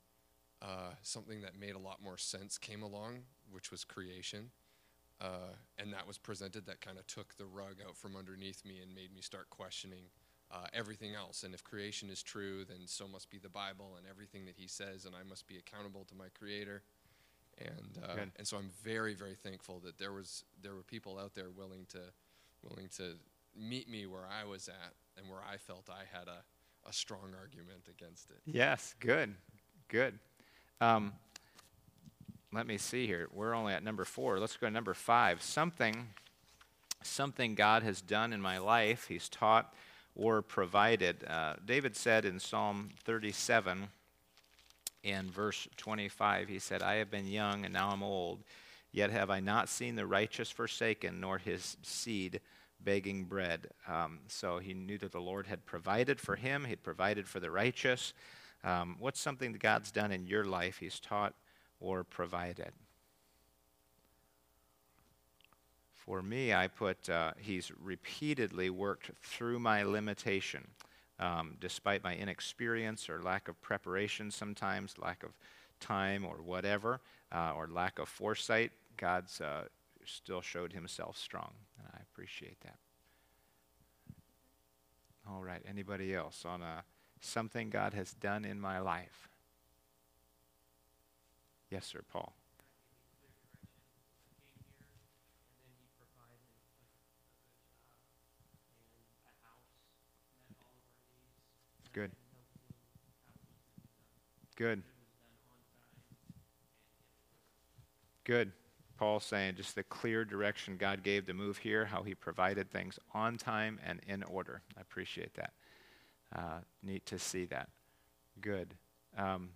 [0.61, 4.51] uh, something that made a lot more sense came along, which was creation,
[5.19, 8.79] uh, and that was presented, that kind of took the rug out from underneath me
[8.79, 10.09] and made me start questioning
[10.51, 11.43] uh, everything else.
[11.43, 14.67] And if creation is true, then so must be the Bible and everything that He
[14.67, 16.83] says, and I must be accountable to my Creator.
[17.57, 21.35] And uh, and so I'm very very thankful that there was there were people out
[21.35, 21.99] there willing to
[22.61, 23.15] willing to
[23.55, 26.43] meet me where I was at and where I felt I had a,
[26.87, 28.37] a strong argument against it.
[28.45, 29.33] Yes, good,
[29.87, 30.19] good.
[30.81, 31.13] Um,
[32.51, 33.27] let me see here.
[33.33, 34.39] We're only at number four.
[34.39, 35.41] Let's go to number five.
[35.41, 36.07] Something,
[37.03, 39.07] something God has done in my life.
[39.07, 39.73] He's taught
[40.15, 41.25] or provided.
[41.27, 43.89] Uh, David said in Psalm 37,
[45.05, 48.43] in verse 25, he said, "I have been young and now I'm old,
[48.91, 52.41] yet have I not seen the righteous forsaken, nor his seed."
[52.83, 53.67] begging bread.
[53.87, 57.49] Um, so he knew that the Lord had provided for him, he'd provided for the
[57.49, 58.13] righteous.
[58.63, 61.33] Um, what's something that God's done in your life, he's taught
[61.79, 62.73] or provided?
[65.93, 70.67] For me, I put, uh, he's repeatedly worked through my limitation.
[71.17, 75.31] Um, despite my inexperience or lack of preparation sometimes, lack of
[75.79, 76.99] time or whatever,
[77.31, 79.63] uh, or lack of foresight, God's uh,
[80.03, 81.51] still showed himself strong.
[81.77, 82.77] And I appreciate that.
[85.27, 86.81] All right, anybody else on uh,
[87.19, 89.29] something God has done in my life?
[91.71, 92.33] Yes, sir, Paul.
[101.95, 102.11] Good.
[104.57, 104.83] Good.
[108.25, 108.51] Good.
[108.97, 112.99] Paul saying just the clear direction God gave to move here, how he provided things
[113.13, 114.61] on time and in order.
[114.77, 115.53] I appreciate that.
[116.35, 117.69] Uh, neat to see that.
[118.41, 118.73] Good.
[119.17, 119.51] Um,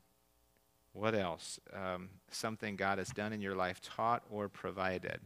[0.94, 1.60] what else?
[1.74, 5.20] Um, something God has done in your life, taught or provided.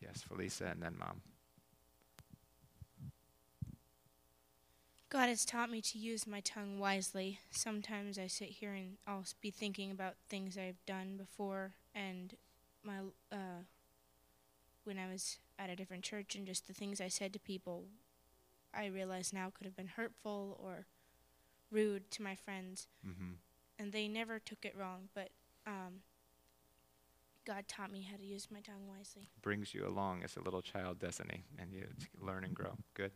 [0.00, 1.20] Yes, Felisa, and then mom.
[5.14, 7.38] God has taught me to use my tongue wisely.
[7.52, 12.34] Sometimes I sit here and I'll be thinking about things I've done before and
[12.82, 12.98] my
[13.30, 13.62] uh,
[14.82, 17.84] when I was at a different church and just the things I said to people
[18.74, 20.86] I realize now could have been hurtful or
[21.70, 22.88] rude to my friends.
[23.06, 23.36] Mhm.
[23.78, 25.30] And they never took it wrong, but
[25.64, 26.02] um,
[27.44, 29.28] God taught me how to use my tongue wisely.
[29.42, 31.44] Brings you along as a little child, doesn't he?
[31.56, 31.86] And you
[32.20, 32.76] learn and grow.
[32.94, 33.12] Good.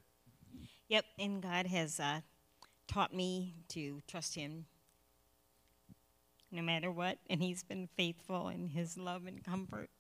[0.89, 2.21] Yep, and God has uh,
[2.87, 4.67] taught me to trust Him
[6.51, 9.91] no matter what, and He's been faithful in His love and comfort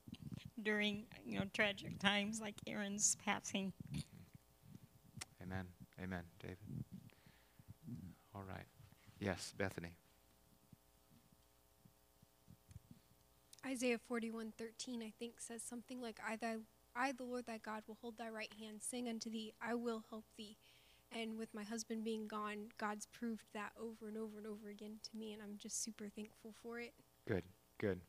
[0.62, 3.72] during you know tragic times like Aaron's passing.
[5.42, 5.66] Amen.
[6.02, 6.58] Amen, David.
[8.34, 8.66] All right.
[9.20, 9.90] Yes, Bethany.
[13.66, 16.56] Isaiah 41:13 I think says something like I thy
[16.98, 20.04] I the Lord thy God will hold thy right hand sing unto thee I will
[20.10, 20.56] help thee
[21.12, 24.98] And with my husband being gone, God's proved that over and over and over again
[25.04, 26.92] to me, and I'm just super thankful for it.
[27.26, 27.44] Good,
[27.78, 28.00] good.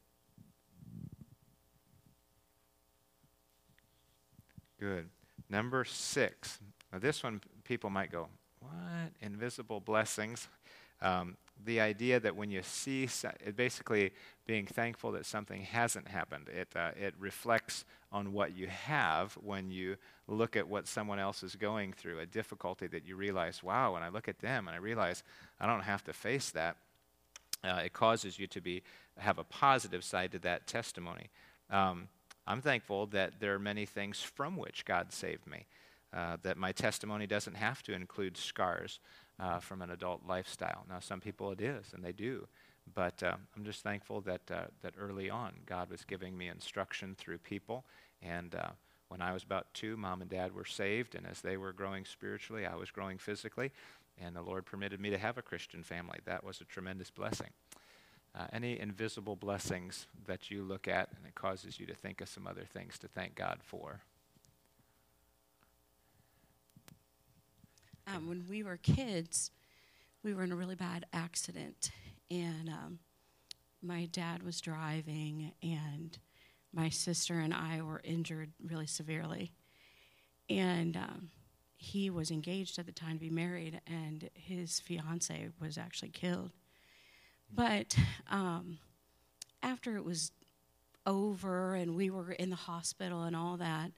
[4.79, 5.09] Good.
[5.49, 6.59] Number six.
[6.93, 8.27] Now, this one, people might go,
[8.59, 9.11] What?
[9.21, 10.47] Invisible blessings.
[11.01, 13.07] Um, the idea that when you see,
[13.45, 14.11] it basically
[14.45, 16.47] being thankful that something hasn't happened.
[16.49, 21.43] It, uh, it reflects on what you have when you look at what someone else
[21.43, 24.75] is going through, a difficulty that you realize, wow, when I look at them and
[24.75, 25.23] I realize
[25.59, 26.77] I don't have to face that,
[27.63, 28.81] uh, it causes you to be,
[29.17, 31.29] have a positive side to that testimony.
[31.69, 32.07] Um,
[32.47, 35.65] I'm thankful that there are many things from which God saved me,
[36.13, 38.99] uh, that my testimony doesn't have to include scars
[39.39, 40.85] uh, from an adult lifestyle.
[40.89, 42.47] Now, some people it is, and they do.
[42.93, 47.15] But uh, I'm just thankful that, uh, that early on God was giving me instruction
[47.17, 47.85] through people.
[48.21, 48.69] And uh,
[49.09, 51.15] when I was about two, mom and dad were saved.
[51.15, 53.71] And as they were growing spiritually, I was growing physically.
[54.21, 56.19] And the Lord permitted me to have a Christian family.
[56.25, 57.49] That was a tremendous blessing.
[58.35, 62.29] Uh, any invisible blessings that you look at and it causes you to think of
[62.29, 64.01] some other things to thank God for?
[68.15, 69.51] Um, when we were kids,
[70.23, 71.91] we were in a really bad accident,
[72.31, 72.99] and um,
[73.81, 76.17] my dad was driving, and
[76.73, 79.51] my sister and I were injured really severely.
[80.49, 81.29] And um,
[81.77, 86.51] he was engaged at the time to be married, and his fiance was actually killed.
[87.53, 87.95] But
[88.29, 88.79] um,
[89.61, 90.31] after it was
[91.05, 93.91] over and we were in the hospital and all that,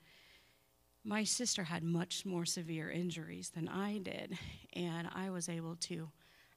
[1.03, 4.37] my sister had much more severe injuries than I did,
[4.73, 6.09] and I was able to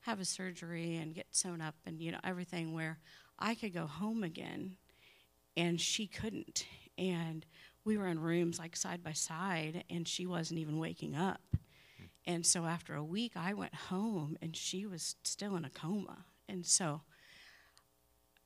[0.02, 2.98] have a surgery and get sewn up and you know everything where
[3.38, 4.76] I could go home again,
[5.57, 6.66] and she couldn't.
[6.98, 7.46] And
[7.85, 11.40] we were in rooms like side by side, and she wasn't even waking up.
[11.96, 12.04] Hmm.
[12.26, 16.26] And so after a week, I went home, and she was still in a coma.
[16.48, 17.00] And so,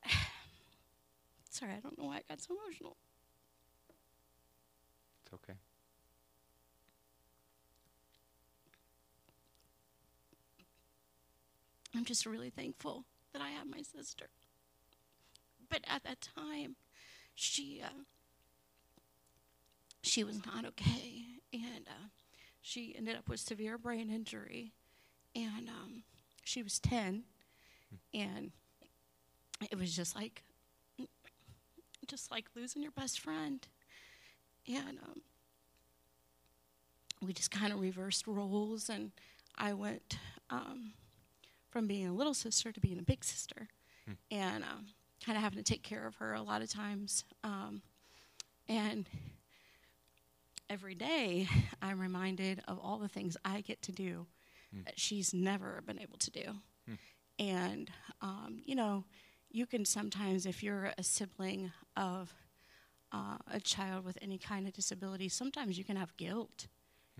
[1.50, 2.96] sorry, I don't know why I got so emotional.
[5.24, 5.58] It's okay.
[11.94, 14.26] I'm just really thankful that I have my sister.
[15.70, 16.76] But at that time,
[17.34, 18.02] she uh,
[20.02, 22.08] she was not okay, and uh,
[22.62, 24.72] she ended up with severe brain injury,
[25.34, 26.02] and um,
[26.44, 27.24] she was ten,
[28.14, 28.52] and
[29.70, 30.42] it was just like
[32.06, 33.66] just like losing your best friend,
[34.66, 35.20] and um,
[37.24, 39.12] we just kind of reversed roles, and
[39.56, 40.18] I went.
[40.50, 40.92] Um,
[41.70, 43.68] from being a little sister to being a big sister,
[44.06, 44.14] hmm.
[44.30, 44.86] and um,
[45.24, 47.24] kind of having to take care of her a lot of times.
[47.44, 47.82] Um,
[48.68, 49.06] and
[50.70, 51.48] every day,
[51.82, 54.26] I'm reminded of all the things I get to do
[54.72, 54.82] hmm.
[54.84, 56.44] that she's never been able to do.
[56.86, 56.94] Hmm.
[57.38, 59.04] And um, you know,
[59.50, 62.34] you can sometimes, if you're a sibling of
[63.12, 66.66] uh, a child with any kind of disability, sometimes you can have guilt.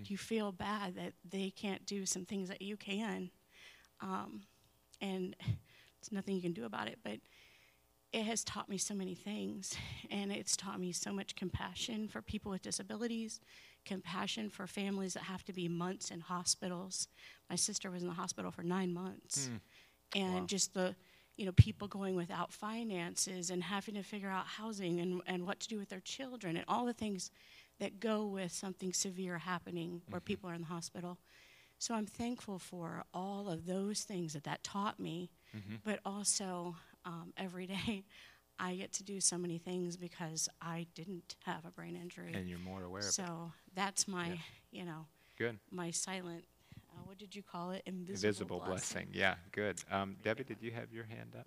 [0.04, 3.30] You feel bad that they can't do some things that you can.
[4.00, 4.42] Um,
[5.00, 6.98] and there's nothing you can do about it.
[7.02, 7.18] But
[8.12, 9.74] it has taught me so many things,
[10.11, 13.40] and it's taught me so much compassion for people with disabilities,
[13.84, 17.08] compassion for families that have to be months in hospitals.
[17.50, 20.20] My sister was in the hospital for nine months, mm.
[20.20, 20.46] and wow.
[20.46, 20.94] just the
[21.37, 25.61] you know people going without finances and having to figure out housing and, and what
[25.61, 27.30] to do with their children and all the things
[27.78, 30.26] that go with something severe happening where mm-hmm.
[30.26, 31.16] people are in the hospital
[31.78, 35.76] so I'm thankful for all of those things that that taught me, mm-hmm.
[35.84, 38.04] but also um, every day
[38.58, 42.32] I get to do so many things because I didn't have a brain injury.
[42.34, 43.30] And you're more aware so of it.
[43.30, 44.34] So that's my, yeah.
[44.72, 45.06] you know,
[45.38, 45.58] good.
[45.70, 46.44] My silent,
[46.90, 47.82] uh, what did you call it?
[47.86, 49.06] Invisible, Invisible blessing.
[49.06, 49.08] blessing.
[49.12, 49.80] Yeah, good.
[49.90, 51.46] Um, Debbie, did you have your hand up?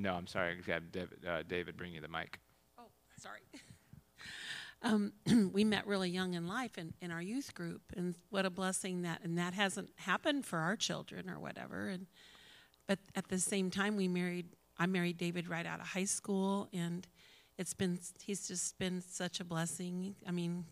[0.00, 0.56] No, I'm sorry.
[0.66, 2.40] I have David, uh, David bring you the mic.
[2.78, 2.86] Oh,
[3.20, 3.40] sorry.
[4.82, 5.12] um,
[5.52, 9.02] we met really young in life in, in our youth group, and what a blessing
[9.02, 11.88] that, and that hasn't happened for our children or whatever.
[11.88, 12.06] And
[12.86, 14.46] but at the same time, we married.
[14.78, 17.06] I married David right out of high school, and
[17.58, 20.14] it's been he's just been such a blessing.
[20.26, 20.64] I mean,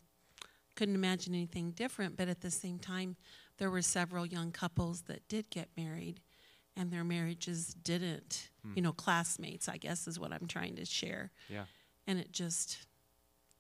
[0.75, 2.17] couldn't imagine anything different.
[2.17, 3.17] But at the same time,
[3.59, 6.23] there were several young couples that did get married
[6.79, 8.49] and their marriages didn't.
[8.63, 8.73] Hmm.
[8.77, 11.33] You know, classmates, I guess, is what I'm trying to share.
[11.49, 11.65] Yeah.
[12.07, 12.87] And it just,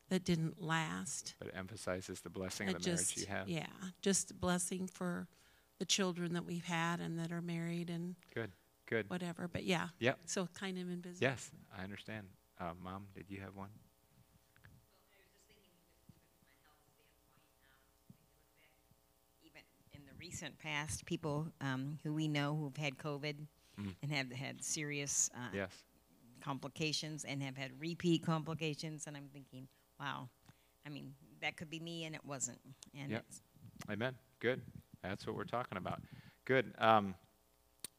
[0.08, 1.34] that didn't last.
[1.38, 3.48] But it emphasizes the blessing it of the just, marriage you have.
[3.48, 5.26] Yeah, just blessing for
[5.78, 8.52] the children that we've had and that are married and good,
[8.86, 9.10] Good.
[9.10, 9.48] whatever.
[9.48, 9.88] But yeah.
[9.98, 10.18] Yep.
[10.24, 11.26] So kind of invisible.
[11.28, 12.26] Yes, I understand.
[12.60, 13.68] Uh, Mom, did you have one?
[19.44, 19.62] Even
[19.92, 23.34] in the recent past, people um, who we know who've had COVID
[23.80, 23.94] Mhm.
[24.02, 25.72] and have had serious uh, Yes.
[26.42, 29.66] complications and have had repeat complications, and I'm thinking,
[29.98, 30.28] wow,
[30.84, 32.60] I mean, that could be me, and it wasn't.
[32.94, 33.24] And Yep.
[33.26, 33.42] it's
[33.88, 34.18] Amen.
[34.40, 34.60] Good.
[35.00, 36.02] That's what we're talking about.
[36.44, 36.74] Good.
[36.78, 37.14] Um,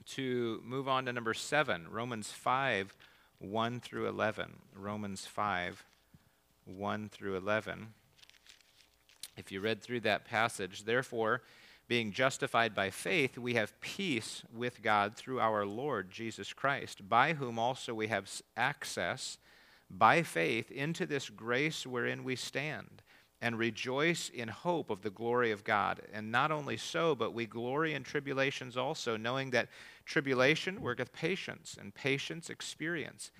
[0.08, 2.94] to move on to number seven, Romans 5,
[3.40, 4.62] 1 through 11.
[4.74, 5.84] Romans 5,
[6.66, 7.96] 1 through 11.
[9.36, 11.42] If you read through that passage, therefore,
[11.90, 17.34] being justified by faith, we have peace with God through our Lord Jesus Christ, by
[17.34, 19.40] whom also we have access
[19.90, 23.02] by faith into this grace wherein we stand,
[23.42, 26.02] and rejoice in hope of the glory of God.
[26.14, 29.70] And not only so, but we glory in tribulations also, knowing that
[30.06, 33.32] tribulation worketh patience, and patience experience,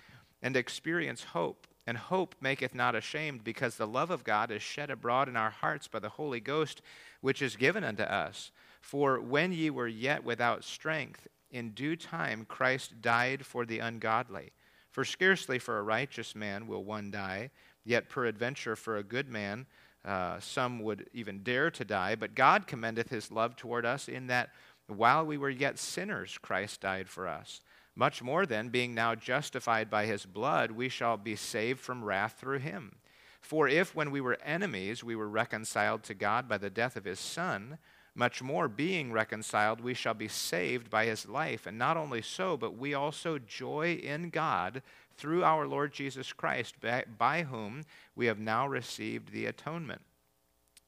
[0.42, 1.68] and experience hope.
[1.90, 5.50] And hope maketh not ashamed, because the love of God is shed abroad in our
[5.50, 6.82] hearts by the Holy Ghost,
[7.20, 8.52] which is given unto us.
[8.80, 14.52] For when ye were yet without strength, in due time Christ died for the ungodly.
[14.92, 17.50] For scarcely for a righteous man will one die,
[17.84, 19.66] yet peradventure for a good man
[20.04, 22.14] uh, some would even dare to die.
[22.14, 24.50] But God commendeth his love toward us in that
[24.86, 27.62] while we were yet sinners, Christ died for us.
[27.94, 32.36] Much more then, being now justified by his blood, we shall be saved from wrath
[32.38, 32.96] through him.
[33.40, 37.04] For if, when we were enemies, we were reconciled to God by the death of
[37.04, 37.78] his Son,
[38.14, 41.66] much more, being reconciled, we shall be saved by his life.
[41.66, 44.82] And not only so, but we also joy in God
[45.16, 47.84] through our Lord Jesus Christ, by, whom
[48.16, 50.02] we have now received the atonement.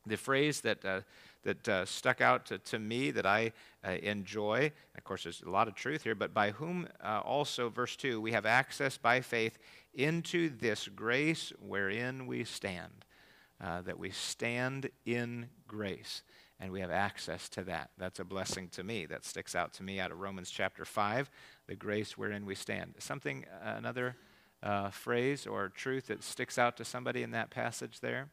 [0.05, 1.01] The phrase that, uh,
[1.43, 3.53] that uh, stuck out to, to, me that I
[3.85, 7.69] uh, enjoy, of course, there's a lot of truth here, but by whom uh, also,
[7.69, 9.59] verse 2, we have access by faith
[9.95, 13.05] into this grace wherein we stand.
[13.61, 16.23] Uh, that we stand in grace
[16.59, 17.91] and we have access to that.
[17.97, 19.07] That's a blessing to me.
[19.07, 21.31] That sticks out to me out of Romans chapter 5,
[21.69, 22.95] the grace wherein we stand.
[22.99, 24.17] Something, uh, another
[24.65, 28.31] uh, phrase or truth that sticks out to somebody in that passage there?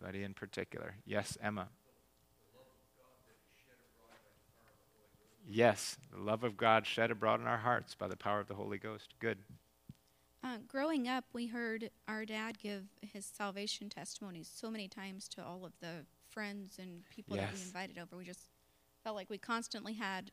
[0.00, 0.94] Anybody in particular?
[1.04, 1.68] Yes, Emma.
[5.50, 8.54] Yes, the love of God shed abroad in our hearts by the power of the
[8.54, 9.14] Holy Ghost.
[9.18, 9.38] Good.
[10.44, 15.44] Uh, growing up, we heard our dad give his salvation testimonies so many times to
[15.44, 18.16] all of the friends and people that we invited over.
[18.16, 18.50] We just
[19.02, 20.30] felt like we constantly had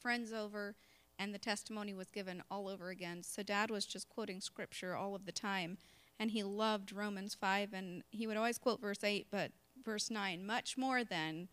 [0.00, 0.74] friends over,
[1.18, 3.22] and the testimony was given all over again.
[3.22, 5.78] So dad was just quoting scripture all of the time,
[6.18, 9.52] and he loved Romans 5, and he would always quote verse 8, but
[9.84, 11.48] verse 9, much more than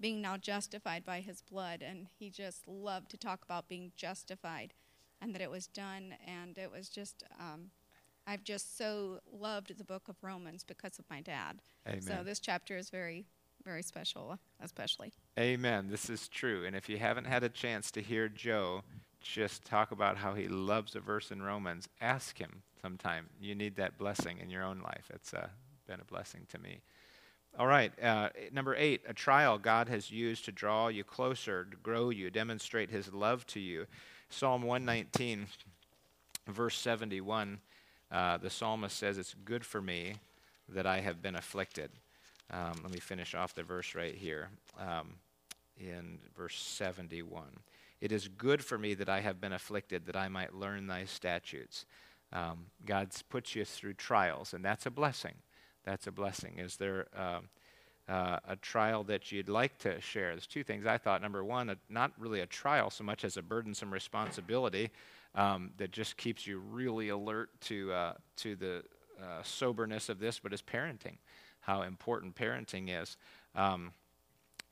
[0.00, 1.82] being now justified by his blood.
[1.82, 4.72] And he just loved to talk about being justified
[5.20, 6.14] and that it was done.
[6.26, 7.70] And it was just, um,
[8.26, 11.60] I've just so loved the book of Romans because of my dad.
[11.86, 12.02] Amen.
[12.02, 13.26] So this chapter is very,
[13.64, 15.12] very special, especially.
[15.38, 15.88] Amen.
[15.90, 16.64] This is true.
[16.64, 18.82] And if you haven't had a chance to hear Joe
[19.20, 23.26] just talk about how he loves a verse in Romans, ask him sometime.
[23.40, 25.10] You need that blessing in your own life.
[25.12, 25.48] It's uh,
[25.86, 26.80] been a blessing to me.
[27.58, 27.92] All right.
[28.02, 32.30] Uh, number eight, a trial God has used to draw you closer, to grow you,
[32.30, 33.86] demonstrate his love to you.
[34.28, 35.46] Psalm 119,
[36.46, 37.58] verse 71,
[38.12, 40.14] uh, the psalmist says, It's good for me
[40.68, 41.90] that I have been afflicted.
[42.52, 45.14] Um, let me finish off the verse right here um,
[45.78, 47.44] in verse 71.
[48.00, 51.04] It is good for me that I have been afflicted, that I might learn thy
[51.04, 51.84] statutes.
[52.32, 55.34] Um, God's put you through trials, and that's a blessing.
[55.84, 56.58] That's a blessing.
[56.58, 57.40] Is there uh,
[58.08, 60.30] uh, a trial that you'd like to share?
[60.30, 61.22] There's two things I thought.
[61.22, 64.90] Number one, a, not really a trial so much as a burdensome responsibility
[65.34, 68.82] um, that just keeps you really alert to, uh, to the
[69.20, 71.16] uh, soberness of this, but is parenting,
[71.60, 73.16] how important parenting is.
[73.54, 73.92] Um,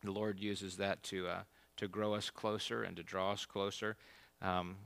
[0.03, 1.43] the Lord uses that to, uh,
[1.77, 3.97] to grow us closer and to draw us closer.
[4.41, 4.77] Um,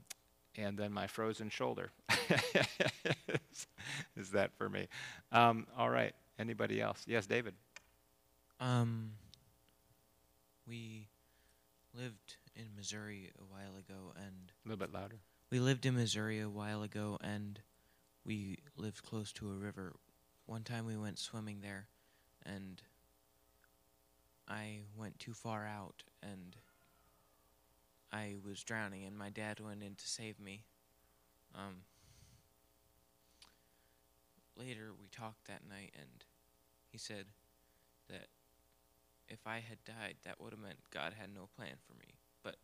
[0.57, 1.91] and then my frozen shoulder
[4.15, 4.87] is, that for me.
[5.31, 6.13] Um, all right.
[6.39, 7.03] Anybody else?
[7.07, 7.53] Yes, David.
[8.59, 9.11] Um,
[10.67, 11.07] we
[11.93, 15.19] lived in Missouri a while ago, and a little bit louder.
[15.51, 17.59] We lived in Missouri a while ago, and
[18.25, 19.93] we lived close to a river.
[20.45, 21.87] One time we went swimming there,
[22.45, 22.81] and
[24.47, 26.55] I went too far out, and
[28.13, 30.63] I was drowning, and my dad went in to save me.
[31.55, 31.77] Um,
[34.55, 36.23] later, we talked that night, and
[36.91, 37.25] he said
[38.09, 38.27] that
[39.27, 42.13] if I had died, that would have meant God had no plan for me.
[42.43, 42.57] But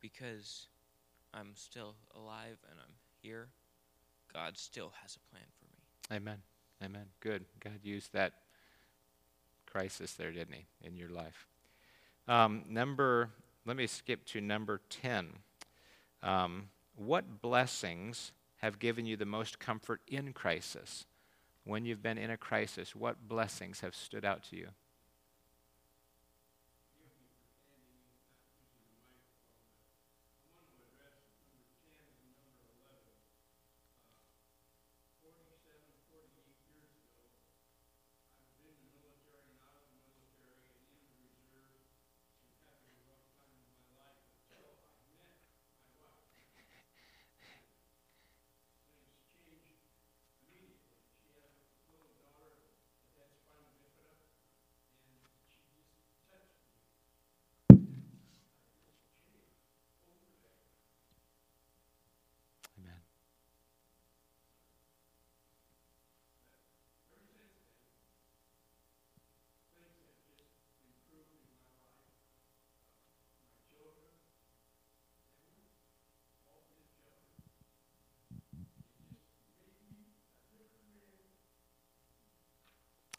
[0.00, 0.68] because
[1.34, 3.48] I'm still alive and I'm here,
[4.32, 6.16] God still has a plan for me.
[6.16, 6.38] Amen.
[6.84, 7.06] Amen.
[7.20, 7.44] Good.
[7.58, 8.34] God used that
[9.66, 11.48] crisis there, didn't He, in your life?
[12.28, 13.30] Um, number,
[13.66, 15.30] let me skip to number 10.
[16.22, 21.04] Um, what blessings have given you the most comfort in crisis?
[21.64, 24.68] When you've been in a crisis, what blessings have stood out to you?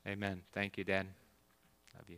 [0.08, 0.42] Amen.
[0.54, 1.08] Thank you, Dad.
[1.96, 2.18] Love you.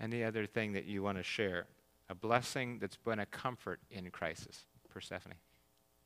[0.00, 1.66] Any other thing that you want to share?
[2.10, 4.64] A blessing that's been a comfort in crisis.
[4.90, 5.34] Persephone.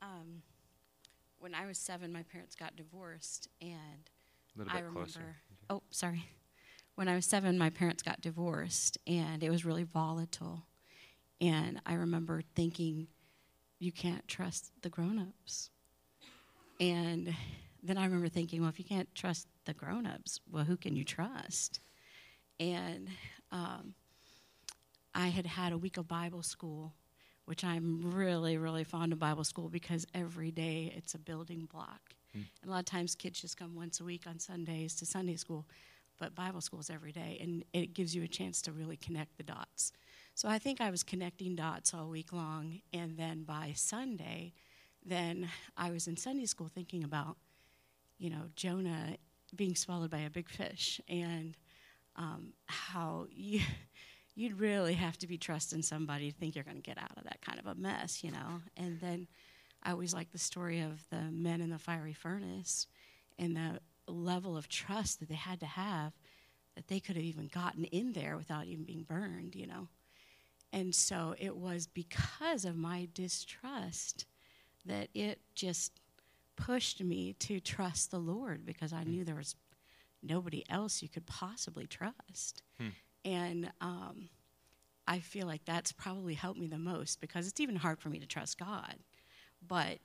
[0.02, 0.42] Um,
[1.40, 4.10] when I was seven, my parents got divorced, and
[4.54, 5.00] A little I remember.
[5.00, 5.36] closer.
[5.70, 6.24] Oh, sorry.
[6.94, 10.64] When I was seven, my parents got divorced, and it was really volatile.
[11.40, 13.08] And I remember thinking,
[13.78, 15.70] you can't trust the grown-ups.
[16.80, 17.34] And
[17.82, 21.04] then I remember thinking, well, if you can't trust the grown-ups, well, who can you
[21.04, 21.80] trust?
[22.58, 23.08] And
[23.52, 23.94] um,
[25.14, 26.92] I had had a week of Bible school,
[27.44, 32.00] which I'm really, really fond of Bible school because every day it's a building block.
[32.32, 32.42] Hmm.
[32.62, 35.36] And a lot of times kids just come once a week on Sundays to Sunday
[35.36, 35.66] school,
[36.18, 39.36] but Bible school is every day, and it gives you a chance to really connect
[39.36, 39.92] the dots.
[40.34, 44.52] So I think I was connecting dots all week long, and then by Sunday,
[45.04, 47.36] then I was in Sunday school thinking about,
[48.18, 49.16] you know, Jonah
[49.54, 51.56] being swallowed by a big fish, and
[52.16, 53.60] um, how you
[54.34, 57.24] you'd really have to be trusting somebody to think you're going to get out of
[57.24, 58.60] that kind of a mess, you know.
[58.76, 59.26] And then
[59.82, 62.86] I always like the story of the men in the fiery furnace
[63.38, 66.12] and the level of trust that they had to have
[66.76, 69.88] that they could have even gotten in there without even being burned, you know.
[70.72, 74.26] And so it was because of my distrust
[74.86, 75.92] that it just
[76.58, 79.54] pushed me to trust the Lord because I knew there was
[80.22, 82.62] nobody else you could possibly trust.
[82.78, 82.88] Hmm.
[83.24, 84.28] And um,
[85.06, 88.18] I feel like that's probably helped me the most because it's even hard for me
[88.18, 88.96] to trust God.
[89.66, 89.98] But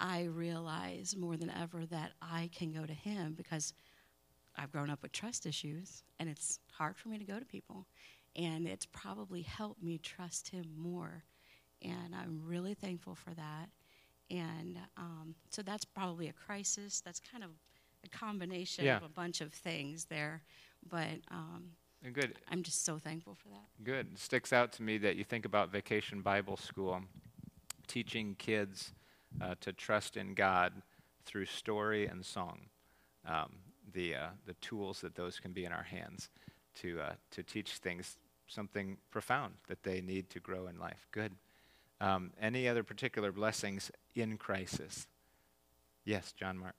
[0.00, 3.74] I realize more than ever that I can go to Him because
[4.56, 7.86] I've grown up with trust issues and it's hard for me to go to people.
[8.36, 11.24] And it's probably helped me trust Him more.
[11.82, 13.68] And I'm really thankful for that.
[14.30, 17.00] And um, so that's probably a crisis.
[17.00, 17.50] That's kind of
[18.04, 18.96] a combination Yeah.
[18.96, 20.42] of a bunch of things there.
[20.88, 21.70] But um,
[22.12, 22.38] good.
[22.50, 23.84] I'm just so thankful for that.
[23.84, 24.08] Good.
[24.12, 27.02] It sticks out to me that you think about Vacation Bible School,
[27.86, 28.92] teaching kids
[29.40, 30.72] uh, to trust in God
[31.24, 32.60] through story and song.
[33.26, 33.52] Um,
[33.92, 36.28] the uh, the tools that those can be in our hands
[36.76, 38.16] to uh, to teach things
[38.46, 41.06] something profound that they need to grow in life.
[41.12, 41.32] Good.
[42.00, 45.06] Um, any other particular blessings in crisis?
[46.04, 46.74] Yes, John Mark.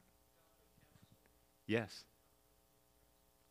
[1.67, 2.03] Yes.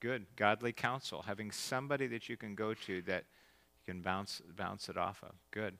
[0.00, 0.26] Good.
[0.36, 3.24] Godly counsel, having somebody that you can go to that
[3.86, 5.32] you can bounce bounce it off of.
[5.50, 5.76] Good.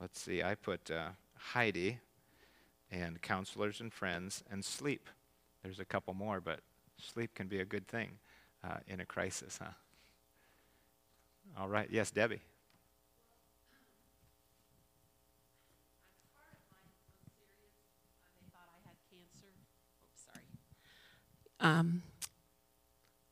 [0.00, 0.42] Let's see.
[0.42, 1.98] I put uh, Heidi
[2.90, 5.08] and counselors and friends and sleep.
[5.62, 6.60] There's a couple more, but
[6.98, 8.10] sleep can be a good thing
[8.64, 9.70] uh, in a crisis, huh?
[11.58, 11.88] All right.
[11.90, 12.40] Yes, Debbie.
[21.60, 22.02] Um,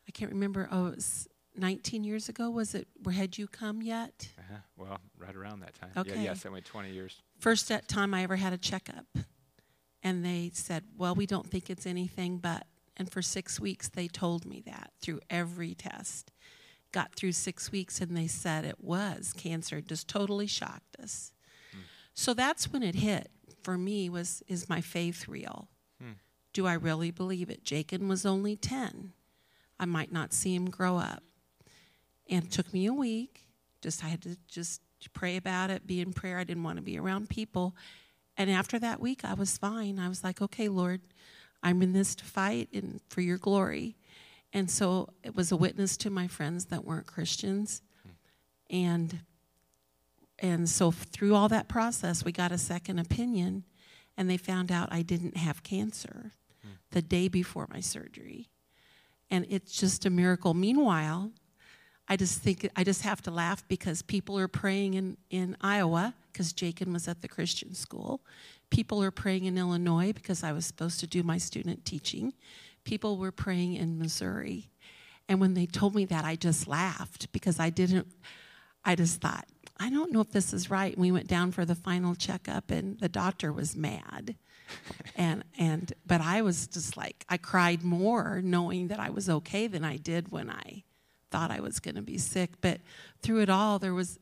[0.07, 0.68] I can't remember.
[0.70, 2.51] Oh, it was 19 years ago.
[2.51, 2.89] Was it?
[3.03, 4.29] Where had you come yet?
[4.39, 4.59] Uh-huh.
[4.76, 5.91] Well, right around that time.
[5.97, 6.14] Okay.
[6.16, 7.20] Yeah, yes, only 20 years.
[7.41, 9.07] First time I ever had a checkup,
[10.03, 12.66] and they said, "Well, we don't think it's anything, but."
[13.01, 16.33] And for six weeks, they told me that through every test.
[16.91, 19.76] Got through six weeks, and they said it was cancer.
[19.79, 21.33] It just totally shocked us.
[22.12, 23.31] So that's when it hit
[23.62, 24.09] for me.
[24.11, 25.68] Was is my faith real?
[26.59, 27.63] Do I really believe it?
[27.63, 29.13] Jacob was only 10.
[29.79, 31.23] I might not see him grow up.
[32.29, 33.47] And it took me a week.
[33.81, 34.81] Just I had to just
[35.13, 36.37] pray about it, be in prayer.
[36.37, 37.77] I didn't want to be around people.
[38.37, 40.01] And after that week, I was fine.
[40.01, 41.01] I was like, okay, Lord,
[41.63, 43.97] I'm in this to fight and for your glory.
[44.53, 47.83] And so it was a witness to my friends that weren't Christians.
[48.69, 49.21] And
[50.41, 53.63] and so through all that process, we got a second opinion
[54.17, 56.33] and they found out I didn't have cancer
[56.91, 58.51] the day before my surgery.
[59.31, 60.55] And it's just a miracle.
[60.55, 61.33] Meanwhile,
[62.09, 66.14] I just think I just have to laugh because people are praying in, in Iowa
[66.33, 68.23] because Jacob was at the Christian school.
[68.71, 72.33] People are praying in Illinois because I was supposed to do my student teaching.
[72.85, 74.71] People were praying in Missouri.
[75.29, 78.07] And when they told me that, I just laughed because I didn't,
[78.85, 79.47] I just thought,
[79.79, 80.93] I don't know if this is right.
[80.93, 84.37] And we went down for the final checkup, and the doctor was mad.
[85.16, 89.66] And and but I was just like I cried more knowing that I was okay
[89.66, 90.85] than I did when I
[91.31, 92.53] thought I was going to be sick.
[92.61, 92.81] But
[93.23, 94.19] through it all, there was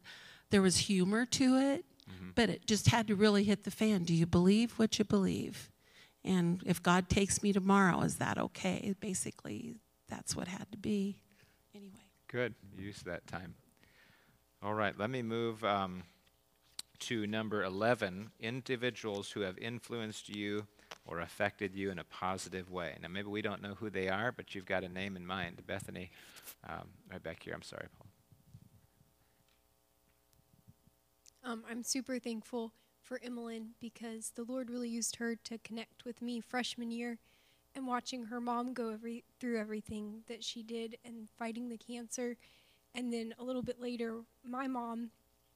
[0.50, 2.30] there was humor to it, mm-hmm.
[2.34, 4.04] but it just had to really hit the fan.
[4.04, 5.70] Do you believe what you believe?
[6.24, 8.94] And if God takes me tomorrow, is that okay?
[9.00, 9.76] Basically,
[10.08, 11.18] that's what had to be.
[11.74, 11.92] Anyway.
[12.28, 12.54] Good.
[12.76, 13.54] Use that time.
[14.62, 16.02] All right, let me move um,
[17.00, 20.66] to number 11 individuals who have influenced you
[21.06, 22.96] or affected you in a positive way.
[23.00, 25.62] Now, maybe we don't know who they are, but you've got a name in mind.
[25.66, 26.10] Bethany,
[26.68, 27.54] um, right back here.
[27.54, 28.06] I'm sorry, Paul.
[31.52, 32.72] Um, I'm super thankful
[33.02, 37.18] for Emmeline because the Lord really used her to connect with me freshman year
[37.76, 42.36] and watching her mom go every, through everything that she did and fighting the cancer.
[42.94, 45.10] And then a little bit later, my mom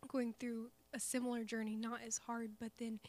[0.07, 3.01] going through a similar journey, not as hard, but then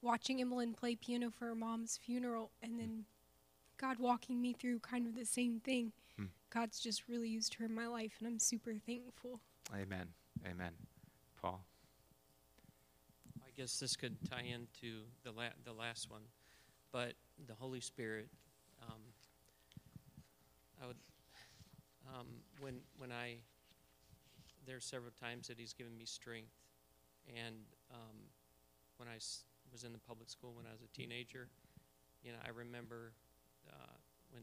[0.00, 3.04] watching Emmeline play piano for her mom's funeral and then
[3.82, 5.92] God walking me through kind of the same thing.
[6.16, 6.26] Hmm.
[6.50, 9.40] God's just really used her in my life, and I'm super thankful.
[9.74, 10.06] Amen.
[10.48, 10.72] Amen.
[11.40, 11.64] Paul?
[13.40, 16.22] I guess this could tie into the, la- the last one,
[16.92, 17.14] but
[17.48, 18.28] the Holy Spirit.
[18.82, 19.00] Um,
[20.80, 20.96] I would,
[22.14, 22.26] um,
[22.60, 23.38] when, when I,
[24.64, 26.52] there's several times that He's given me strength,
[27.28, 27.56] and
[27.90, 28.16] um,
[28.96, 31.48] when I s- was in the public school when I was a teenager,
[32.22, 33.12] you know, I remember
[33.68, 33.96] uh,
[34.30, 34.42] when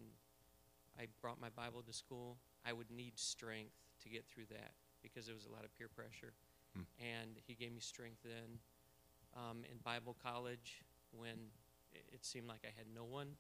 [1.00, 4.72] I brought my Bible to school, I would need strength to get through that
[5.02, 6.34] because there was a lot of peer pressure.
[6.76, 6.84] Hmm.
[7.00, 8.60] And he gave me strength then.
[9.36, 11.52] Um, in Bible college, when
[11.94, 13.36] it seemed like I had no one,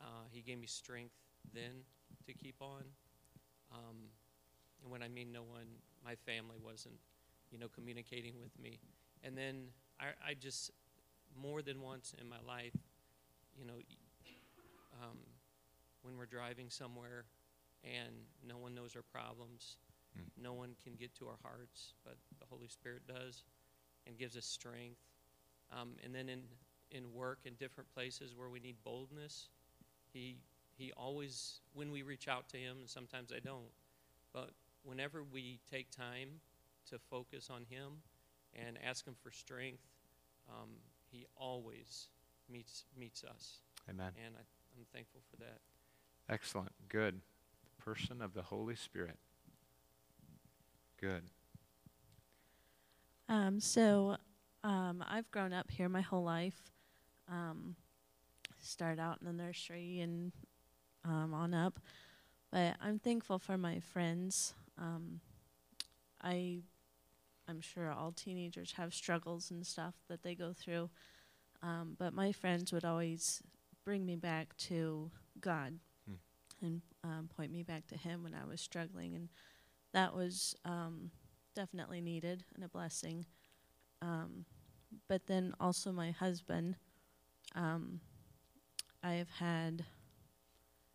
[0.00, 1.14] uh, he gave me strength
[1.54, 1.84] then
[2.26, 2.82] to keep on.
[3.72, 4.10] Um,
[4.82, 5.66] and when I mean no one,
[6.04, 6.98] my family wasn't,
[7.50, 8.80] you know, communicating with me.
[9.22, 9.66] And then
[10.00, 10.70] I, I just,
[11.40, 12.76] more than once in my life,
[13.58, 13.74] you know,
[15.02, 15.18] um,
[16.02, 17.24] when we're driving somewhere
[17.84, 18.12] and
[18.46, 19.76] no one knows our problems,
[20.18, 20.24] mm.
[20.42, 23.42] no one can get to our hearts, but the Holy Spirit does
[24.06, 25.00] and gives us strength.
[25.72, 26.42] Um, and then in,
[26.90, 29.48] in work in different places where we need boldness,
[30.12, 30.36] he,
[30.76, 33.70] he always, when we reach out to Him, and sometimes I don't,
[34.32, 34.50] but
[34.82, 36.40] whenever we take time
[36.88, 38.02] to focus on Him
[38.54, 39.82] and ask Him for strength,
[40.48, 40.70] um,
[41.10, 42.08] He always
[42.50, 43.58] meets, meets us.
[43.88, 44.12] Amen.
[44.24, 44.40] And I,
[44.76, 45.58] I'm thankful for that.
[46.28, 46.72] Excellent.
[46.88, 47.20] Good.
[47.64, 49.18] The person of the Holy Spirit.
[51.00, 51.22] Good.
[53.28, 54.16] Um, so
[54.64, 56.72] um, I've grown up here my whole life.
[57.30, 57.76] Um,
[58.60, 60.32] started out in the nursery and
[61.04, 61.78] um, on up.
[62.50, 64.54] But I'm thankful for my friends.
[64.78, 65.20] Um,
[66.22, 66.60] I,
[67.48, 70.90] I'm sure all teenagers have struggles and stuff that they go through.
[71.62, 73.42] Um, but my friends would always
[73.84, 75.10] bring me back to
[75.40, 76.66] God hmm.
[76.66, 79.28] and um, point me back to Him when I was struggling, and
[79.92, 81.10] that was um,
[81.54, 83.26] definitely needed and a blessing.
[84.00, 84.44] Um,
[85.08, 86.76] but then also my husband,
[87.54, 88.00] um,
[89.02, 89.84] I have had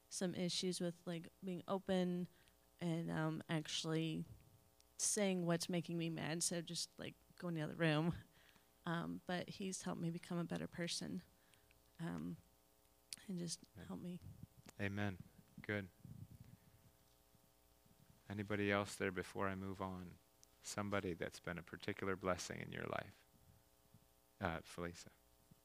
[0.10, 2.28] some issues with like being open
[2.82, 4.26] and um, actually
[4.98, 8.14] saying what's making me mad, so just like going the other room.
[8.88, 11.24] Um, but he's helped me become a better person.
[12.00, 12.38] Um,
[13.28, 13.88] and just Amen.
[13.88, 14.20] help me.
[14.80, 15.18] Amen.
[15.66, 15.88] Good.
[18.30, 20.06] Anybody else there before I move on?
[20.64, 23.14] Somebody that's been a particular blessing in your life?
[24.42, 25.08] Uh, Felisa,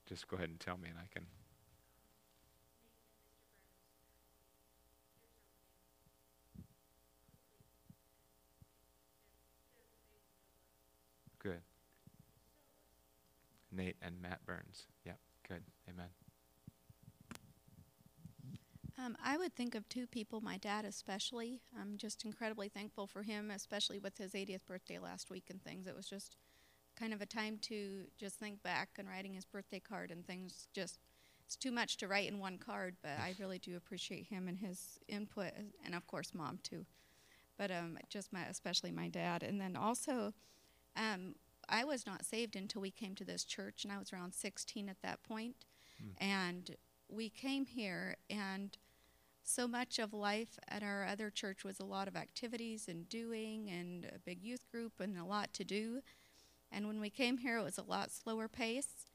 [0.07, 1.27] just go ahead and tell me, and I can.
[11.43, 11.61] Good.
[13.73, 14.87] Nate and Matt Burns.
[15.05, 15.19] Yep,
[15.49, 15.63] good.
[15.89, 16.09] Amen.
[18.99, 21.61] Um, I would think of two people, my dad especially.
[21.79, 25.87] I'm just incredibly thankful for him, especially with his 80th birthday last week and things.
[25.87, 26.37] It was just
[26.97, 30.69] kind of a time to just think back and writing his birthday card and things.
[30.75, 30.99] Just
[31.47, 34.59] it's too much to write in one card, but I really do appreciate him and
[34.59, 35.53] his input,
[35.85, 36.85] and of course, mom too.
[37.57, 40.33] But um, just my, especially my dad, and then also,
[40.97, 41.35] um,
[41.71, 44.89] I was not saved until we came to this church, and I was around 16
[44.89, 45.57] at that point.
[46.19, 46.77] And
[47.09, 48.77] we came here, and
[49.43, 53.69] so much of life at our other church was a lot of activities and doing,
[53.71, 56.03] and a big youth group, and a lot to do.
[56.73, 59.07] And when we came here, it was a lot slower pace,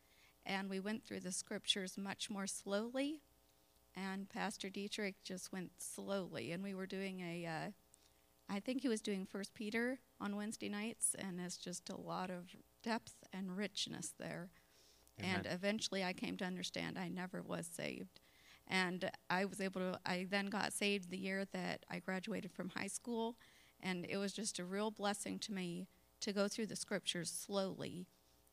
[0.46, 3.22] and we went through the scriptures much more slowly.
[3.96, 7.72] And Pastor Dietrich just went slowly, and we were doing a, uh,
[8.50, 12.30] I think he was doing First Peter on Wednesday nights, and it's just a lot
[12.30, 14.50] of depth and richness there.
[15.18, 18.20] And eventually, I came to understand I never was saved.
[18.68, 22.70] And I was able to, I then got saved the year that I graduated from
[22.70, 23.38] high school.
[23.82, 25.88] And it was just a real blessing to me
[26.22, 28.08] to go through the scriptures slowly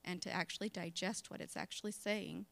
[0.04, 2.46] and to actually digest what it's actually saying.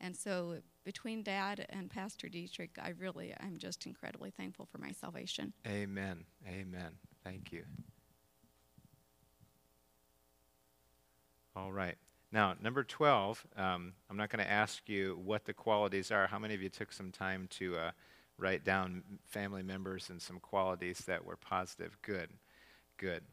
[0.00, 4.92] And so, between Dad and Pastor Dietrich, I really, I'm just incredibly thankful for my
[4.92, 5.52] salvation.
[5.66, 6.24] Amen.
[6.48, 6.92] Amen.
[7.22, 7.64] Thank you.
[11.54, 11.96] All right.
[12.32, 16.28] Now, number 12, um, I'm not going to ask you what the qualities are.
[16.28, 17.90] How many of you took some time to uh,
[18.38, 21.98] write down family members and some qualities that were positive?
[22.02, 22.30] Good.
[22.96, 23.24] Good.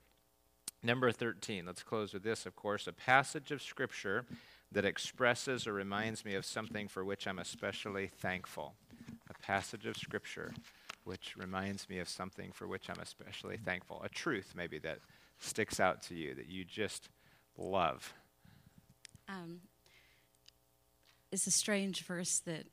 [0.84, 4.26] Number 13, let's close with this, of course, a passage of Scripture
[4.72, 8.76] that expresses or reminds me of something for which I'm especially thankful.
[9.30, 10.54] A passage of Scripture
[11.08, 14.02] which reminds me of something for which I'm especially thankful.
[14.04, 15.00] A truth, maybe, that
[15.40, 17.08] sticks out to you that you just
[17.58, 18.14] love.
[19.30, 19.62] Um,
[21.32, 22.66] it's a strange verse that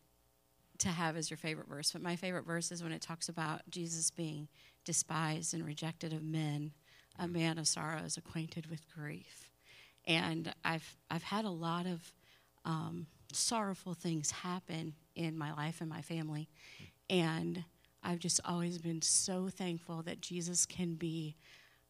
[0.79, 3.63] to have as your favorite verse, but my favorite verse is when it talks about
[3.71, 4.49] Jesus being
[4.85, 6.73] despised and rejected of men,
[7.19, 9.44] a man of sorrows, acquainted with grief.
[10.07, 12.13] And I've I've had a lot of
[12.65, 16.49] um, sorrowful things happen in my life and my family,
[17.09, 17.65] and
[18.03, 21.37] I've just always been so thankful that Jesus can be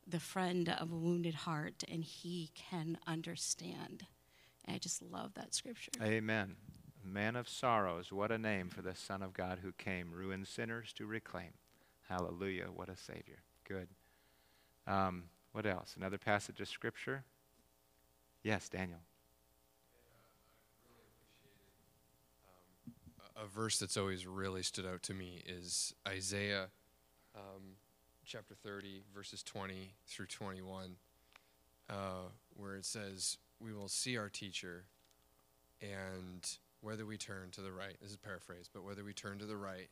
[0.06, 4.06] the friend of a wounded heart and he can understand.
[4.64, 5.90] And I just love that scripture.
[6.02, 6.56] Amen.
[7.04, 10.92] Man of sorrows, what a name for the Son of God who came, ruined sinners
[10.94, 11.50] to reclaim.
[12.08, 13.42] Hallelujah, what a Savior.
[13.68, 13.88] Good.
[14.86, 15.94] Um, what else?
[15.96, 17.24] Another passage of Scripture?
[18.44, 19.00] Yes, Daniel.
[23.36, 26.68] a verse that's always really stood out to me is Isaiah
[27.34, 27.76] um,
[28.24, 30.96] chapter 30, verses 20 through 21,
[31.90, 31.94] uh,
[32.56, 34.84] where it says, We will see our teacher,
[35.82, 36.48] and
[36.80, 39.56] whether we turn to the right, this is paraphrase, but whether we turn to the
[39.56, 39.88] right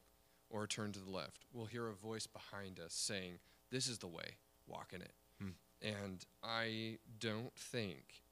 [0.48, 3.38] or turn to the left, we'll hear a voice behind us saying,
[3.70, 4.36] This is the way,
[4.66, 5.12] walk in it.
[5.40, 5.48] Hmm.
[5.82, 8.22] And I don't think,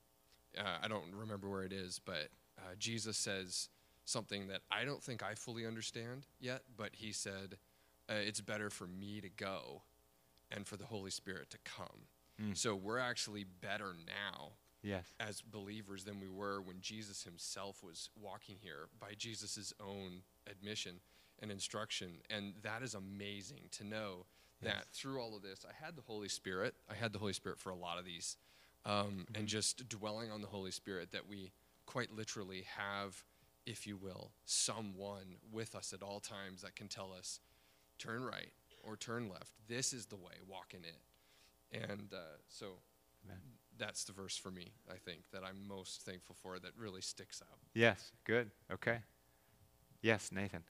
[0.58, 2.28] uh, I don't remember where it is, but
[2.58, 3.68] uh, Jesus says,
[4.04, 7.56] something that I don't think I fully understand yet, but he said,
[8.08, 9.82] uh, it's better for me to go
[10.50, 12.06] and for the Holy Spirit to come.
[12.42, 12.56] Mm.
[12.56, 15.04] So we're actually better now Yes.
[15.20, 21.00] as believers than we were when Jesus himself was walking here by Jesus' own admission
[21.40, 22.22] and instruction.
[22.30, 24.26] And that is amazing to know
[24.62, 24.74] Yes.
[24.74, 26.74] that through all of this, I had the Holy Spirit.
[26.90, 28.36] I had the Holy Spirit for a lot of these.
[28.84, 31.52] Um, And just dwelling on the Holy Spirit, that we
[31.86, 33.24] quite literally have,
[33.66, 37.40] if you will, someone with us at all times that can tell us,
[37.98, 38.52] turn right
[38.82, 39.52] or turn left.
[39.68, 41.88] This is the way, walk in it.
[41.90, 42.66] And uh, so
[43.76, 47.42] that's the verse for me, I think, that I'm most thankful for that really sticks
[47.42, 47.58] out.
[47.74, 48.50] Yes, good.
[48.72, 49.00] Okay.
[50.02, 50.64] Yes, Nathan.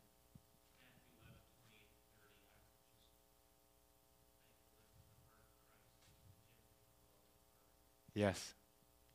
[8.21, 8.53] Yes,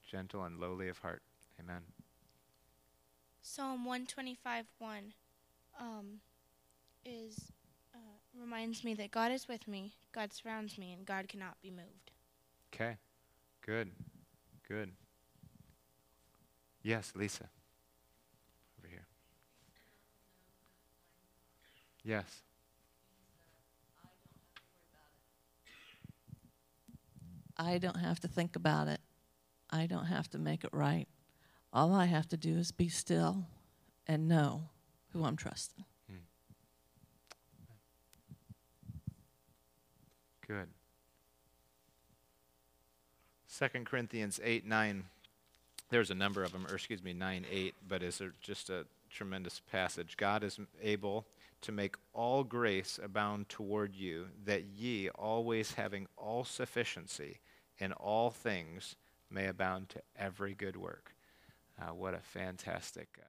[0.09, 1.21] gentle and lowly of heart.
[1.59, 1.81] Amen.
[3.39, 5.13] Psalm 125 1
[5.79, 6.05] um,
[7.05, 7.51] is
[7.93, 7.99] uh,
[8.35, 12.09] reminds me that God is with me, God surrounds me, and God cannot be moved.
[12.73, 12.97] Okay,
[13.63, 13.91] good,
[14.67, 14.91] good.
[16.81, 17.47] Yes, Lisa.
[18.79, 19.05] Over here.
[22.03, 22.41] Yes.
[27.57, 28.99] I don't have to think about it.
[29.69, 31.07] I don't have to make it right.
[31.73, 33.45] All I have to do is be still
[34.07, 34.69] and know
[35.11, 35.85] who I'm trusting.
[36.09, 36.17] Hmm.
[40.47, 40.67] Good.
[43.57, 45.03] 2 Corinthians 8 9.
[45.89, 49.61] There's a number of them, or excuse me, 9 8, but it's just a tremendous
[49.71, 50.17] passage.
[50.17, 51.25] God is able
[51.61, 57.39] to make all grace abound toward you, that ye, always having all sufficiency
[57.77, 58.95] in all things,
[59.29, 61.15] may abound to every good work.
[61.81, 63.07] Uh, what a fantastic.
[63.19, 63.25] Uh,